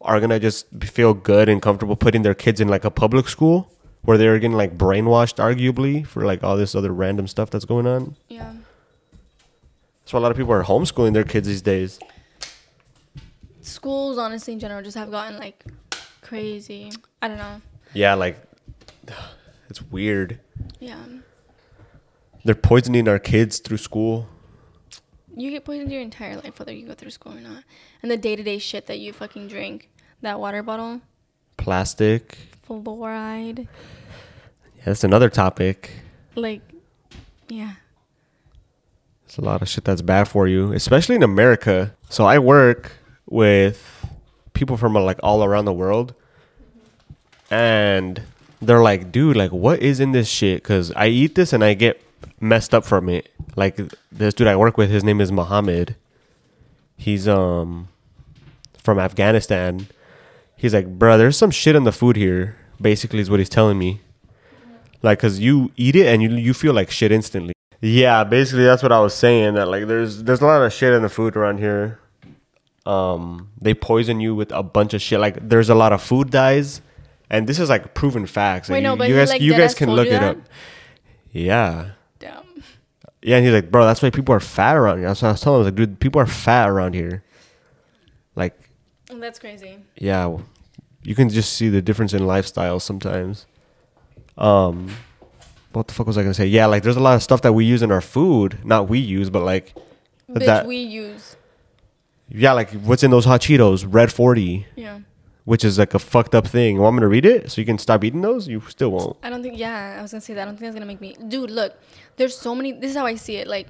are 0.00 0.20
gonna 0.20 0.40
just 0.40 0.66
feel 0.84 1.14
good 1.14 1.48
and 1.48 1.60
comfortable 1.62 1.96
putting 1.96 2.22
their 2.22 2.34
kids 2.34 2.60
in 2.60 2.68
like 2.68 2.84
a 2.84 2.90
public 2.90 3.28
school 3.28 3.70
where 4.02 4.16
they're 4.16 4.38
getting 4.38 4.56
like 4.56 4.78
brainwashed, 4.78 5.36
arguably, 5.36 6.06
for 6.06 6.24
like 6.24 6.42
all 6.42 6.56
this 6.56 6.74
other 6.74 6.92
random 6.92 7.26
stuff 7.26 7.50
that's 7.50 7.64
going 7.64 7.86
on. 7.86 8.16
Yeah. 8.28 8.52
That's 10.00 10.12
why 10.12 10.20
a 10.20 10.22
lot 10.22 10.30
of 10.30 10.36
people 10.36 10.52
are 10.52 10.62
homeschooling 10.62 11.12
their 11.12 11.24
kids 11.24 11.48
these 11.48 11.62
days. 11.62 11.98
Schools, 13.60 14.16
honestly, 14.16 14.52
in 14.52 14.60
general, 14.60 14.80
just 14.80 14.96
have 14.96 15.10
gotten 15.10 15.38
like 15.40 15.64
crazy. 16.22 16.92
I 17.20 17.26
don't 17.26 17.38
know. 17.38 17.60
Yeah, 17.92 18.14
like 18.14 18.38
it's 19.68 19.82
weird. 19.82 20.40
Yeah. 20.80 21.04
They're 22.44 22.54
poisoning 22.54 23.08
our 23.08 23.18
kids 23.18 23.58
through 23.58 23.78
school. 23.78 24.28
You 25.36 25.50
get 25.50 25.64
poisoned 25.64 25.92
your 25.92 26.00
entire 26.00 26.36
life, 26.36 26.58
whether 26.58 26.72
you 26.72 26.86
go 26.86 26.94
through 26.94 27.10
school 27.10 27.32
or 27.36 27.40
not. 27.40 27.64
And 28.02 28.10
the 28.10 28.16
day 28.16 28.36
to 28.36 28.42
day 28.42 28.58
shit 28.58 28.86
that 28.86 28.98
you 28.98 29.12
fucking 29.12 29.48
drink. 29.48 29.90
That 30.22 30.40
water 30.40 30.62
bottle, 30.62 31.02
Plastic. 31.58 32.38
fluoride. 32.66 33.66
Yeah, 34.78 34.84
that's 34.86 35.04
another 35.04 35.28
topic. 35.28 35.90
Like, 36.34 36.62
yeah. 37.48 37.74
It's 39.26 39.36
a 39.36 39.42
lot 39.42 39.60
of 39.60 39.68
shit 39.68 39.84
that's 39.84 40.00
bad 40.02 40.26
for 40.28 40.46
you, 40.48 40.72
especially 40.72 41.16
in 41.16 41.22
America. 41.22 41.94
So 42.08 42.24
I 42.24 42.38
work 42.38 42.92
with 43.28 44.06
people 44.54 44.76
from 44.76 44.94
like 44.94 45.18
all 45.22 45.44
around 45.44 45.64
the 45.66 45.72
world, 45.72 46.14
and 47.50 48.22
they're 48.60 48.82
like, 48.82 49.12
"Dude, 49.12 49.36
like, 49.36 49.52
what 49.52 49.80
is 49.80 50.00
in 50.00 50.12
this 50.12 50.28
shit?" 50.28 50.62
Because 50.62 50.92
I 50.92 51.06
eat 51.08 51.34
this 51.34 51.52
and 51.52 51.62
I 51.64 51.74
get 51.74 52.02
messed 52.40 52.74
up 52.74 52.84
from 52.84 53.08
it. 53.08 53.30
Like 53.56 53.80
this 54.12 54.34
dude 54.34 54.46
I 54.46 54.56
work 54.56 54.76
with, 54.76 54.90
his 54.90 55.04
name 55.04 55.20
is 55.20 55.32
Mohammed. 55.32 55.96
He's 56.96 57.26
um 57.28 57.88
from 58.78 58.98
Afghanistan. 58.98 59.88
He's 60.56 60.72
like, 60.72 60.98
bro, 60.98 61.18
there's 61.18 61.36
some 61.36 61.50
shit 61.50 61.76
in 61.76 61.84
the 61.84 61.92
food 61.92 62.16
here." 62.16 62.56
Basically, 62.80 63.20
is 63.20 63.30
what 63.30 63.38
he's 63.38 63.48
telling 63.48 63.78
me. 63.78 64.00
Like, 65.02 65.18
cause 65.18 65.38
you 65.38 65.72
eat 65.76 65.96
it 65.96 66.06
and 66.06 66.22
you 66.22 66.30
you 66.30 66.52
feel 66.52 66.74
like 66.74 66.90
shit 66.90 67.10
instantly. 67.10 67.54
Yeah, 67.80 68.24
basically 68.24 68.64
that's 68.64 68.82
what 68.82 68.92
I 68.92 69.00
was 69.00 69.14
saying. 69.14 69.54
That 69.54 69.68
like 69.68 69.86
there's 69.86 70.24
there's 70.24 70.40
a 70.40 70.46
lot 70.46 70.62
of 70.62 70.72
shit 70.72 70.92
in 70.92 71.02
the 71.02 71.08
food 71.08 71.36
around 71.36 71.58
here. 71.58 72.00
Um, 72.84 73.50
they 73.60 73.74
poison 73.74 74.20
you 74.20 74.34
with 74.34 74.52
a 74.52 74.62
bunch 74.62 74.94
of 74.94 75.02
shit. 75.02 75.20
Like 75.20 75.48
there's 75.48 75.68
a 75.68 75.74
lot 75.74 75.92
of 75.92 76.02
food 76.02 76.30
dyes, 76.30 76.80
and 77.30 77.46
this 77.46 77.58
is 77.58 77.68
like 77.68 77.94
proven 77.94 78.26
facts. 78.26 78.68
Wait, 78.68 78.76
Like, 78.76 78.82
no, 78.84 78.92
you, 78.92 78.98
but 78.98 79.08
you 79.08 79.16
guys 79.16 79.28
like, 79.30 79.40
you 79.40 79.52
guys 79.56 79.74
can 79.74 79.90
look 79.90 80.06
it 80.08 80.22
up. 80.22 80.38
Yeah, 81.32 81.90
Damn. 82.18 82.44
yeah, 83.22 83.36
and 83.36 83.44
he's 83.44 83.54
like, 83.54 83.70
bro, 83.70 83.84
that's 83.84 84.00
why 84.02 84.10
people 84.10 84.34
are 84.34 84.40
fat 84.40 84.76
around 84.76 84.98
here. 84.98 85.08
That's 85.08 85.22
what 85.22 85.28
I 85.28 85.32
was 85.32 85.40
telling 85.40 85.56
him. 85.60 85.60
I 85.60 85.64
was 85.64 85.72
like, 85.72 85.74
dude, 85.76 86.00
people 86.00 86.20
are 86.20 86.26
fat 86.26 86.68
around 86.68 86.94
here. 86.94 87.22
Like, 88.34 88.58
That's 89.10 89.38
crazy. 89.38 89.78
yeah, 89.96 90.36
you 91.02 91.14
can 91.14 91.28
just 91.28 91.52
see 91.54 91.68
the 91.68 91.82
difference 91.82 92.12
in 92.14 92.22
lifestyles 92.22 92.82
sometimes. 92.82 93.46
Um, 94.38 94.90
what 95.72 95.88
the 95.88 95.94
fuck 95.94 96.06
was 96.06 96.16
I 96.18 96.22
gonna 96.22 96.34
say? 96.34 96.46
Yeah, 96.46 96.66
like 96.66 96.82
there's 96.82 96.96
a 96.96 97.00
lot 97.00 97.16
of 97.16 97.22
stuff 97.22 97.42
that 97.42 97.52
we 97.52 97.64
use 97.64 97.82
in 97.82 97.90
our 97.92 98.00
food. 98.00 98.58
Not 98.64 98.88
we 98.88 98.98
use, 98.98 99.28
but 99.30 99.42
like 99.42 99.74
Bitch, 100.30 100.46
that. 100.46 100.66
we 100.66 100.76
use. 100.78 101.36
yeah, 102.28 102.52
like 102.52 102.70
what's 102.72 103.02
in 103.02 103.10
those 103.10 103.24
hot 103.26 103.40
Cheetos? 103.42 103.86
Red 103.88 104.12
forty, 104.12 104.66
Yeah. 104.74 105.00
Which 105.46 105.64
is 105.64 105.78
like 105.78 105.94
a 105.94 105.98
fucked 105.98 106.34
up 106.34 106.46
thing. 106.46 106.78
Want 106.78 106.96
me 106.96 107.00
to 107.00 107.08
read 107.08 107.24
it 107.24 107.50
so 107.50 107.60
you 107.60 107.64
can 107.64 107.78
stop 107.78 108.02
eating 108.02 108.20
those? 108.20 108.48
You 108.48 108.60
still 108.68 108.90
won't. 108.90 109.16
I 109.22 109.30
don't 109.30 109.42
think, 109.44 109.56
yeah, 109.56 109.96
I 109.96 110.02
was 110.02 110.10
gonna 110.10 110.20
say 110.20 110.34
that. 110.34 110.42
I 110.42 110.44
don't 110.44 110.54
think 110.54 110.66
that's 110.66 110.74
gonna 110.74 110.86
make 110.86 111.00
me. 111.00 111.16
Dude, 111.28 111.50
look, 111.50 111.72
there's 112.16 112.36
so 112.36 112.52
many. 112.52 112.72
This 112.72 112.90
is 112.90 112.96
how 112.96 113.06
I 113.06 113.14
see 113.14 113.36
it. 113.36 113.46
Like, 113.46 113.68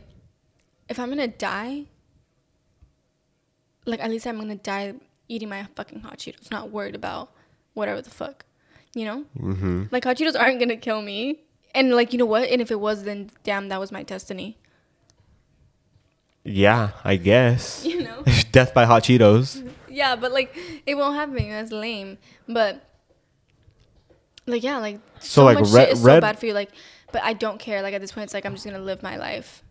if 0.88 0.98
I'm 0.98 1.10
gonna 1.10 1.28
die, 1.28 1.84
like, 3.84 4.00
at 4.00 4.10
least 4.10 4.26
I'm 4.26 4.38
gonna 4.38 4.56
die 4.56 4.94
eating 5.28 5.50
my 5.50 5.66
fucking 5.76 6.00
hot 6.00 6.16
Cheetos, 6.16 6.50
not 6.50 6.70
worried 6.70 6.94
about 6.94 7.30
whatever 7.74 8.00
the 8.00 8.10
fuck. 8.10 8.46
You 8.94 9.04
know? 9.04 9.24
Mm-hmm. 9.38 9.84
Like, 9.90 10.04
hot 10.04 10.16
Cheetos 10.16 10.40
aren't 10.40 10.58
gonna 10.58 10.78
kill 10.78 11.02
me. 11.02 11.40
And, 11.74 11.94
like, 11.94 12.14
you 12.14 12.18
know 12.18 12.24
what? 12.24 12.48
And 12.48 12.62
if 12.62 12.70
it 12.70 12.80
was, 12.80 13.02
then 13.02 13.30
damn, 13.44 13.68
that 13.68 13.78
was 13.78 13.92
my 13.92 14.02
destiny. 14.02 14.56
Yeah, 16.42 16.92
I 17.04 17.16
guess. 17.16 17.84
You 17.96 18.02
know? 18.02 18.24
Death 18.52 18.72
by 18.72 18.86
hot 18.86 19.02
Cheetos. 19.02 19.70
yeah, 19.96 20.14
but, 20.16 20.30
like, 20.32 20.50
it 20.86 20.94
won't 20.94 21.16
happen. 21.16 21.48
That's 21.50 21.72
lame. 21.72 22.18
But, 22.46 22.72
like, 24.46 24.62
yeah, 24.62 24.78
like, 24.78 25.00
So, 25.20 25.28
so, 25.40 25.44
like, 25.44 25.58
much 25.60 25.70
red- 25.70 25.88
shit 25.88 25.92
is 25.98 26.02
red- 26.02 26.16
so 26.16 26.20
bad 26.20 26.38
for 26.38 26.46
you. 26.46 26.52
Like, 26.54 26.70
but 27.12 27.22
I 27.22 27.32
don't 27.32 27.58
care. 27.58 27.82
Like, 27.82 27.94
at 27.94 28.00
this 28.00 28.12
point, 28.12 28.24
it's 28.24 28.34
like, 28.34 28.44
I'm 28.46 28.54
just 28.54 28.64
gonna 28.64 28.78
live 28.90 29.02
my 29.02 29.16
life. 29.16 29.62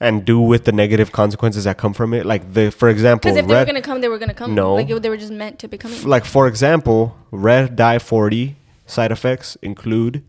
And 0.00 0.24
do 0.24 0.38
with 0.40 0.64
the 0.64 0.72
negative 0.72 1.12
consequences 1.12 1.64
that 1.64 1.78
come 1.78 1.94
from 1.94 2.12
it. 2.12 2.26
Like 2.26 2.52
the, 2.52 2.70
for 2.70 2.88
example, 2.88 3.30
Because 3.30 3.38
if 3.42 3.46
they 3.46 3.54
were 3.54 3.64
gonna 3.64 3.80
come, 3.80 4.00
they 4.02 4.08
were 4.08 4.18
gonna 4.18 4.34
come. 4.34 4.54
No. 4.54 4.74
like 4.74 4.90
it, 4.90 5.02
they 5.02 5.08
were 5.08 5.16
just 5.16 5.32
meant 5.32 5.58
to 5.60 5.68
be 5.68 5.78
coming. 5.78 5.96
F- 5.96 6.04
like 6.04 6.24
for 6.26 6.46
example, 6.48 7.16
red 7.30 7.74
dye 7.76 7.98
40 8.00 8.56
side 8.86 9.12
effects 9.12 9.56
include 9.62 10.22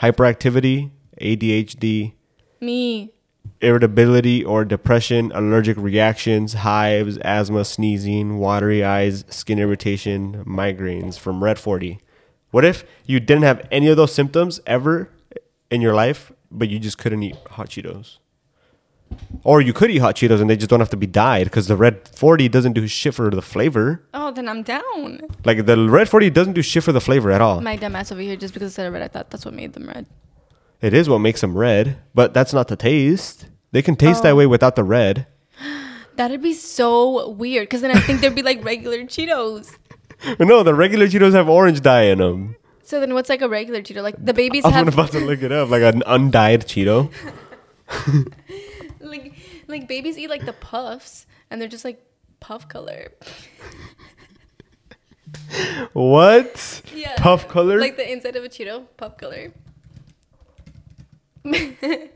hyperactivity, 0.00 0.90
ADHD, 1.20 2.14
Me, 2.60 3.12
irritability 3.60 4.44
or 4.44 4.64
depression, 4.64 5.32
allergic 5.34 5.76
reactions, 5.76 6.54
hives, 6.54 7.18
asthma, 7.18 7.64
sneezing, 7.64 8.38
watery 8.38 8.84
eyes, 8.84 9.24
skin 9.28 9.58
irritation, 9.58 10.44
migraines 10.46 11.18
from 11.18 11.42
red 11.42 11.58
40. 11.58 12.00
What 12.50 12.64
if 12.64 12.84
you 13.04 13.20
didn't 13.20 13.44
have 13.44 13.66
any 13.70 13.88
of 13.88 13.96
those 13.96 14.12
symptoms 14.14 14.60
ever 14.66 15.10
in 15.70 15.80
your 15.80 15.94
life, 15.94 16.32
but 16.50 16.68
you 16.68 16.78
just 16.78 16.98
couldn't 16.98 17.22
eat 17.22 17.36
hot 17.50 17.68
Cheetos? 17.68 18.18
Or 19.42 19.60
you 19.60 19.72
could 19.72 19.90
eat 19.90 19.98
hot 19.98 20.16
Cheetos 20.16 20.40
and 20.40 20.50
they 20.50 20.56
just 20.56 20.68
don't 20.70 20.80
have 20.80 20.90
to 20.90 20.96
be 20.96 21.06
dyed 21.06 21.44
because 21.44 21.66
the 21.66 21.76
red 21.76 22.08
40 22.08 22.48
doesn't 22.48 22.72
do 22.74 22.86
shit 22.86 23.14
for 23.14 23.30
the 23.30 23.42
flavor. 23.42 24.02
oh, 24.14 24.30
then 24.30 24.48
I'm 24.48 24.62
down. 24.62 25.20
Like 25.44 25.64
the 25.66 25.88
red 25.88 26.08
40 26.08 26.30
doesn't 26.30 26.52
do 26.52 26.62
shit 26.62 26.84
for 26.84 26.92
the 26.92 27.00
flavor 27.00 27.30
at 27.30 27.40
all. 27.40 27.60
My 27.60 27.76
dumb 27.76 27.96
ass 27.96 28.12
over 28.12 28.20
here, 28.20 28.36
just 28.36 28.54
because 28.54 28.72
it 28.72 28.74
said 28.74 28.92
red, 28.92 29.02
I 29.02 29.08
thought 29.08 29.30
that's 29.30 29.44
what 29.44 29.54
made 29.54 29.72
them 29.72 29.86
red. 29.88 30.06
It 30.80 30.94
is 30.94 31.08
what 31.08 31.18
makes 31.18 31.40
them 31.40 31.56
red, 31.58 31.98
but 32.14 32.32
that's 32.34 32.52
not 32.52 32.68
the 32.68 32.76
taste. 32.76 33.46
They 33.72 33.82
can 33.82 33.96
taste 33.96 34.22
that 34.22 34.32
Oh. 34.32 34.36
way 34.36 34.46
without 34.46 34.76
the 34.76 34.84
red. 34.84 35.26
That'd 36.16 36.40
be 36.42 36.54
so 36.54 37.28
weird. 37.30 37.68
Because 37.68 37.80
then 37.80 37.90
I 37.90 38.00
think 38.00 38.20
there'd 38.20 38.34
be 38.34 38.42
like 38.42 38.64
regular 38.64 38.98
Cheetos. 39.04 39.76
No, 40.40 40.64
the 40.64 40.74
regular 40.74 41.06
Cheetos 41.06 41.32
have 41.34 41.48
orange 41.48 41.80
dye 41.80 42.02
in 42.10 42.18
them. 42.18 42.56
So 42.82 42.98
then, 42.98 43.14
what's 43.14 43.28
like 43.28 43.40
a 43.40 43.48
regular 43.48 43.82
Cheeto? 43.82 44.02
Like 44.02 44.16
the 44.18 44.34
babies 44.34 44.64
I'm 44.64 44.72
have 44.72 44.88
about 44.88 45.12
to 45.12 45.20
look 45.20 45.42
it 45.44 45.52
up, 45.52 45.68
like 45.70 45.82
an 45.82 46.02
undyed 46.06 46.62
Cheeto. 46.62 47.12
like 49.00 49.32
like 49.68 49.86
babies 49.86 50.18
eat 50.18 50.28
like 50.28 50.44
the 50.44 50.52
puffs, 50.54 51.24
and 51.52 51.60
they're 51.60 51.68
just 51.68 51.84
like 51.84 52.04
puff 52.40 52.68
color. 52.68 53.12
What? 55.92 56.82
Yeah, 56.94 57.14
Puff 57.18 57.48
color? 57.48 57.78
Like 57.78 57.96
the 57.96 58.10
inside 58.10 58.36
of 58.36 58.44
a 58.44 58.48
Cheeto, 58.48 58.86
puff 58.96 59.18
color. 59.18 59.52
I 61.44 62.08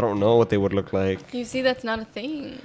don't 0.00 0.18
know 0.18 0.36
what 0.36 0.50
they 0.50 0.58
would 0.58 0.72
look 0.72 0.92
like. 0.92 1.32
You 1.32 1.44
see, 1.44 1.62
that's 1.62 1.84
not 1.84 1.98
a 1.98 2.04
thing. 2.04 2.60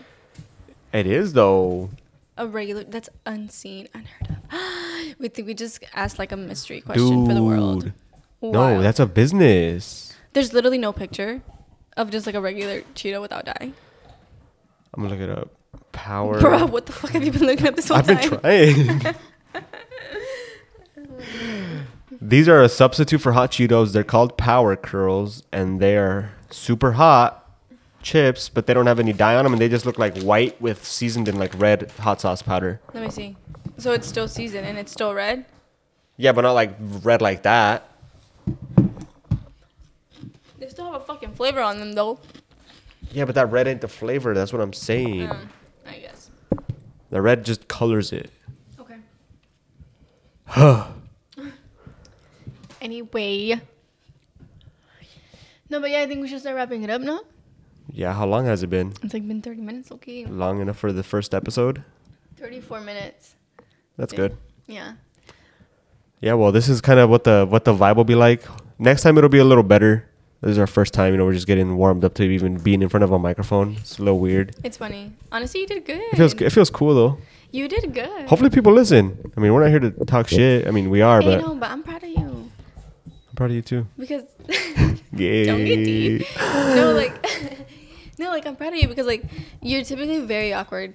It 0.94 1.08
is 1.08 1.34
though. 1.34 1.90
A 2.38 2.48
regular 2.48 2.84
that's 2.84 3.10
unseen, 3.26 3.88
unheard 3.94 4.30
of. 4.30 4.38
we 5.20 5.28
think 5.28 5.48
we 5.48 5.54
just 5.54 5.84
asked 5.94 6.18
like 6.18 6.32
a 6.32 6.38
mystery 6.38 6.82
question 6.82 7.26
for 7.26 7.34
the 7.34 7.44
world. 7.44 7.92
Wow. 8.40 8.52
No, 8.52 8.82
that's 8.82 9.00
a 9.00 9.06
business. 9.06 10.14
There's 10.34 10.54
literally 10.54 10.78
no 10.78 10.92
picture 10.92 11.42
of 11.98 12.10
just 12.10 12.26
like 12.26 12.36
a 12.36 12.42
regular 12.42 12.82
Cheeto 12.96 13.22
without 13.22 13.46
dye. 13.46 13.74
I'm 14.94 15.04
gonna 15.04 15.10
look 15.10 15.22
it 15.22 15.30
up. 15.30 15.50
Power. 15.92 16.40
Bro, 16.40 16.68
what 16.68 16.86
the 16.86 16.92
fuck 16.92 17.12
have 17.12 17.24
you 17.24 17.32
been 17.32 17.46
looking 17.46 17.68
up 17.68 17.76
this 17.76 17.90
whole 17.90 18.02
time? 18.02 18.18
I've 18.18 18.42
been 18.42 19.00
trying. 19.00 19.16
These 22.20 22.50
are 22.50 22.62
a 22.62 22.70
substitute 22.70 23.20
for 23.20 23.32
hot 23.32 23.52
Cheetos. 23.52 23.94
They're 23.94 24.04
called 24.04 24.38
Power 24.38 24.76
Curls, 24.76 25.44
and 25.52 25.80
they 25.80 25.98
are 25.98 26.34
super 26.50 26.94
hot 26.94 27.38
chips, 28.02 28.50
but 28.50 28.66
they 28.68 28.74
don't 28.74 28.88
have 28.88 29.00
any 29.00 29.14
dye 29.14 29.36
on 29.36 29.44
them, 29.44 29.54
and 29.54 29.62
they 29.62 29.70
just 29.70 29.86
look 29.86 29.98
like 29.98 30.18
white 30.22 30.60
with 30.62 30.84
seasoned 30.84 31.28
in 31.28 31.38
like 31.38 31.58
red 31.58 31.92
hot 32.00 32.20
sauce 32.20 32.42
powder. 32.42 32.82
Let 32.94 33.04
me 33.04 33.10
see. 33.10 33.38
So 33.78 33.94
it's 33.94 34.08
still 34.08 34.28
seasoned 34.28 34.68
and 34.68 34.78
it's 34.78 34.92
still 34.92 35.14
red. 35.14 35.46
Yeah, 36.18 36.34
but 36.34 36.42
not 36.42 36.52
like 36.54 36.76
red 36.80 37.22
like 37.22 37.44
that. 37.44 37.90
They 40.60 40.68
still 40.68 40.86
have 40.92 41.02
a 41.02 41.04
fucking 41.04 41.34
flavor 41.34 41.62
on 41.62 41.80
them 41.80 41.94
though. 41.94 42.20
Yeah, 43.12 43.26
but 43.26 43.36
that 43.36 43.52
red 43.52 43.68
ain't 43.68 43.82
the 43.82 43.88
flavor. 43.88 44.34
That's 44.34 44.54
what 44.54 44.62
I'm 44.62 44.74
saying. 44.74 45.30
Um, 45.30 45.50
I 45.88 45.98
guess. 45.98 46.30
The 47.10 47.22
red 47.22 47.44
just 47.44 47.68
colors 47.68 48.14
it. 48.14 48.30
Okay. 48.80 48.98
anyway. 52.82 53.62
No, 55.70 55.80
but 55.80 55.90
yeah, 55.90 56.02
I 56.02 56.08
think 56.08 56.22
we 56.22 56.28
should 56.28 56.42
start 56.42 56.56
wrapping 56.56 56.84
it 56.84 56.90
up 56.90 57.02
now. 57.02 57.22
Yeah, 57.94 58.14
how 58.14 58.26
long 58.26 58.46
has 58.46 58.64
it 58.64 58.68
been? 58.70 58.94
It's 59.04 59.14
like 59.14 59.28
been 59.28 59.42
30 59.42 59.62
minutes, 59.62 59.92
okay. 59.94 60.26
Long 60.26 60.60
enough 60.62 60.78
for 60.78 60.92
the 60.92 61.04
first 61.04 61.34
episode? 61.34 61.84
34 62.38 62.82
minutes. 62.82 63.36
That's 63.98 64.14
Yeah. 64.14 64.18
good. 64.18 64.38
Yeah. 64.68 64.94
Yeah, 66.22 66.34
well, 66.34 66.52
this 66.52 66.70
is 66.70 66.82
kind 66.82 67.00
of 67.00 67.10
what 67.10 67.24
the 67.24 67.46
what 67.50 67.66
the 67.66 67.74
vibe 67.74 67.96
will 67.96 68.04
be 68.04 68.16
like. 68.16 68.44
Next 68.78 69.02
time 69.02 69.18
it'll 69.18 69.30
be 69.30 69.40
a 69.40 69.44
little 69.46 69.64
better. 69.64 70.06
This 70.42 70.52
is 70.52 70.58
our 70.60 70.68
first 70.68 70.94
time. 70.94 71.14
You 71.14 71.18
know, 71.18 71.26
we're 71.26 71.34
just 71.34 71.48
getting 71.48 71.78
warmed 71.78 72.04
up 72.06 72.14
to 72.16 72.24
even 72.24 72.58
being 72.58 72.82
in 72.82 72.90
front 72.90 73.04
of 73.04 73.12
a 73.12 73.20
microphone. 73.20 73.76
It's 73.80 73.98
a 74.00 74.04
little 74.04 74.20
weird. 74.20 74.56
It's 74.64 74.78
funny. 74.78 75.14
Honestly, 75.32 75.62
you 75.62 75.68
did 75.68 75.86
good. 75.86 76.00
It 76.00 76.18
feels 76.18 76.34
it 76.34 76.52
feels 76.52 76.70
cool 76.70 76.94
though. 76.96 77.18
You 77.52 77.68
did 77.68 77.94
good. 77.94 78.28
Hopefully, 78.28 78.50
people 78.50 78.72
listen. 78.74 79.18
I 79.36 79.40
mean, 79.40 79.54
we're 79.54 79.62
not 79.64 79.70
here 79.72 79.80
to 79.80 80.06
talk 80.06 80.28
shit. 80.30 80.68
I 80.68 80.72
mean, 80.72 80.90
we 80.90 81.02
are, 81.02 81.22
Hey, 81.22 81.36
but 81.38 81.42
no, 81.42 81.56
but 81.56 81.70
I'm 81.70 81.84
proud 81.84 82.04
of 82.04 82.10
you 82.10 82.31
proud 83.42 83.50
of 83.50 83.56
you 83.56 83.62
too. 83.64 83.88
because 83.98 84.24
Yeah. 85.14 85.46
don't 85.46 85.66
get 85.66 85.84
deep. 85.84 86.28
no, 86.78 86.94
like 86.96 87.14
no, 88.20 88.30
like 88.30 88.46
I'm 88.46 88.56
proud 88.56 88.74
of 88.74 88.80
you 88.80 88.88
because 88.88 89.08
like 89.08 89.24
you're 89.62 89.84
typically 89.84 90.20
very 90.22 90.54
awkward, 90.54 90.94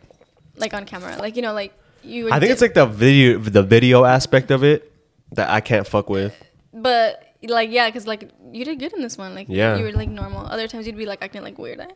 like 0.56 0.72
on 0.74 0.84
camera. 0.86 1.16
Like 1.18 1.34
you 1.36 1.42
know, 1.42 1.52
like 1.52 1.72
you. 2.02 2.30
I 2.30 2.38
think 2.38 2.52
it's 2.52 2.62
like 2.62 2.74
the 2.74 2.86
video, 2.86 3.38
the 3.38 3.62
video 3.62 4.04
aspect 4.04 4.50
of 4.50 4.62
it 4.62 4.92
that 5.32 5.50
I 5.50 5.60
can't 5.60 5.86
fuck 5.86 6.08
with. 6.08 6.34
But 6.72 7.22
like 7.42 7.70
yeah, 7.70 7.88
because 7.88 8.06
like 8.06 8.30
you 8.52 8.64
did 8.64 8.78
good 8.78 8.92
in 8.94 9.02
this 9.02 9.18
one. 9.18 9.34
Like 9.34 9.48
Yeah. 9.50 9.76
you 9.76 9.84
were 9.84 9.92
like 9.92 10.08
normal. 10.08 10.46
Other 10.46 10.68
times 10.68 10.86
you'd 10.86 10.96
be 10.96 11.06
like 11.06 11.20
acting 11.22 11.42
like 11.42 11.58
weird. 11.58 11.80
Eh? 11.80 11.88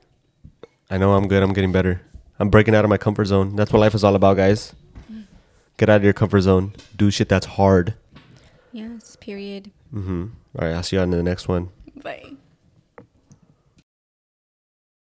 I 0.91 0.99
know 0.99 1.13
I'm 1.15 1.29
good. 1.29 1.43
I'm 1.43 1.53
getting 1.53 1.71
better. 1.73 2.03
I'm 2.41 2.51
breaking 2.51 2.75
out 2.75 2.85
of 2.85 2.91
my 2.91 2.99
comfort 2.99 3.27
zone. 3.27 3.55
That's 3.55 3.73
what 3.73 3.79
life 3.79 3.95
is 3.95 4.03
all 4.03 4.17
about, 4.17 4.37
guys. 4.37 4.75
Get 5.77 5.89
out 5.89 5.97
of 5.97 6.05
your 6.05 6.13
comfort 6.13 6.41
zone. 6.43 6.75
Do 6.97 7.11
shit 7.11 7.29
that's 7.29 7.47
hard. 7.47 7.95
Yes. 8.73 9.17
Period. 9.21 9.71
Mm-hmm. 9.95 10.27
All 10.59 10.67
right. 10.67 10.75
I'll 10.75 10.83
see 10.83 10.97
you 10.97 11.03
on 11.03 11.11
the 11.11 11.23
next 11.23 11.49
one. 11.49 11.71
Bye. 12.03 12.37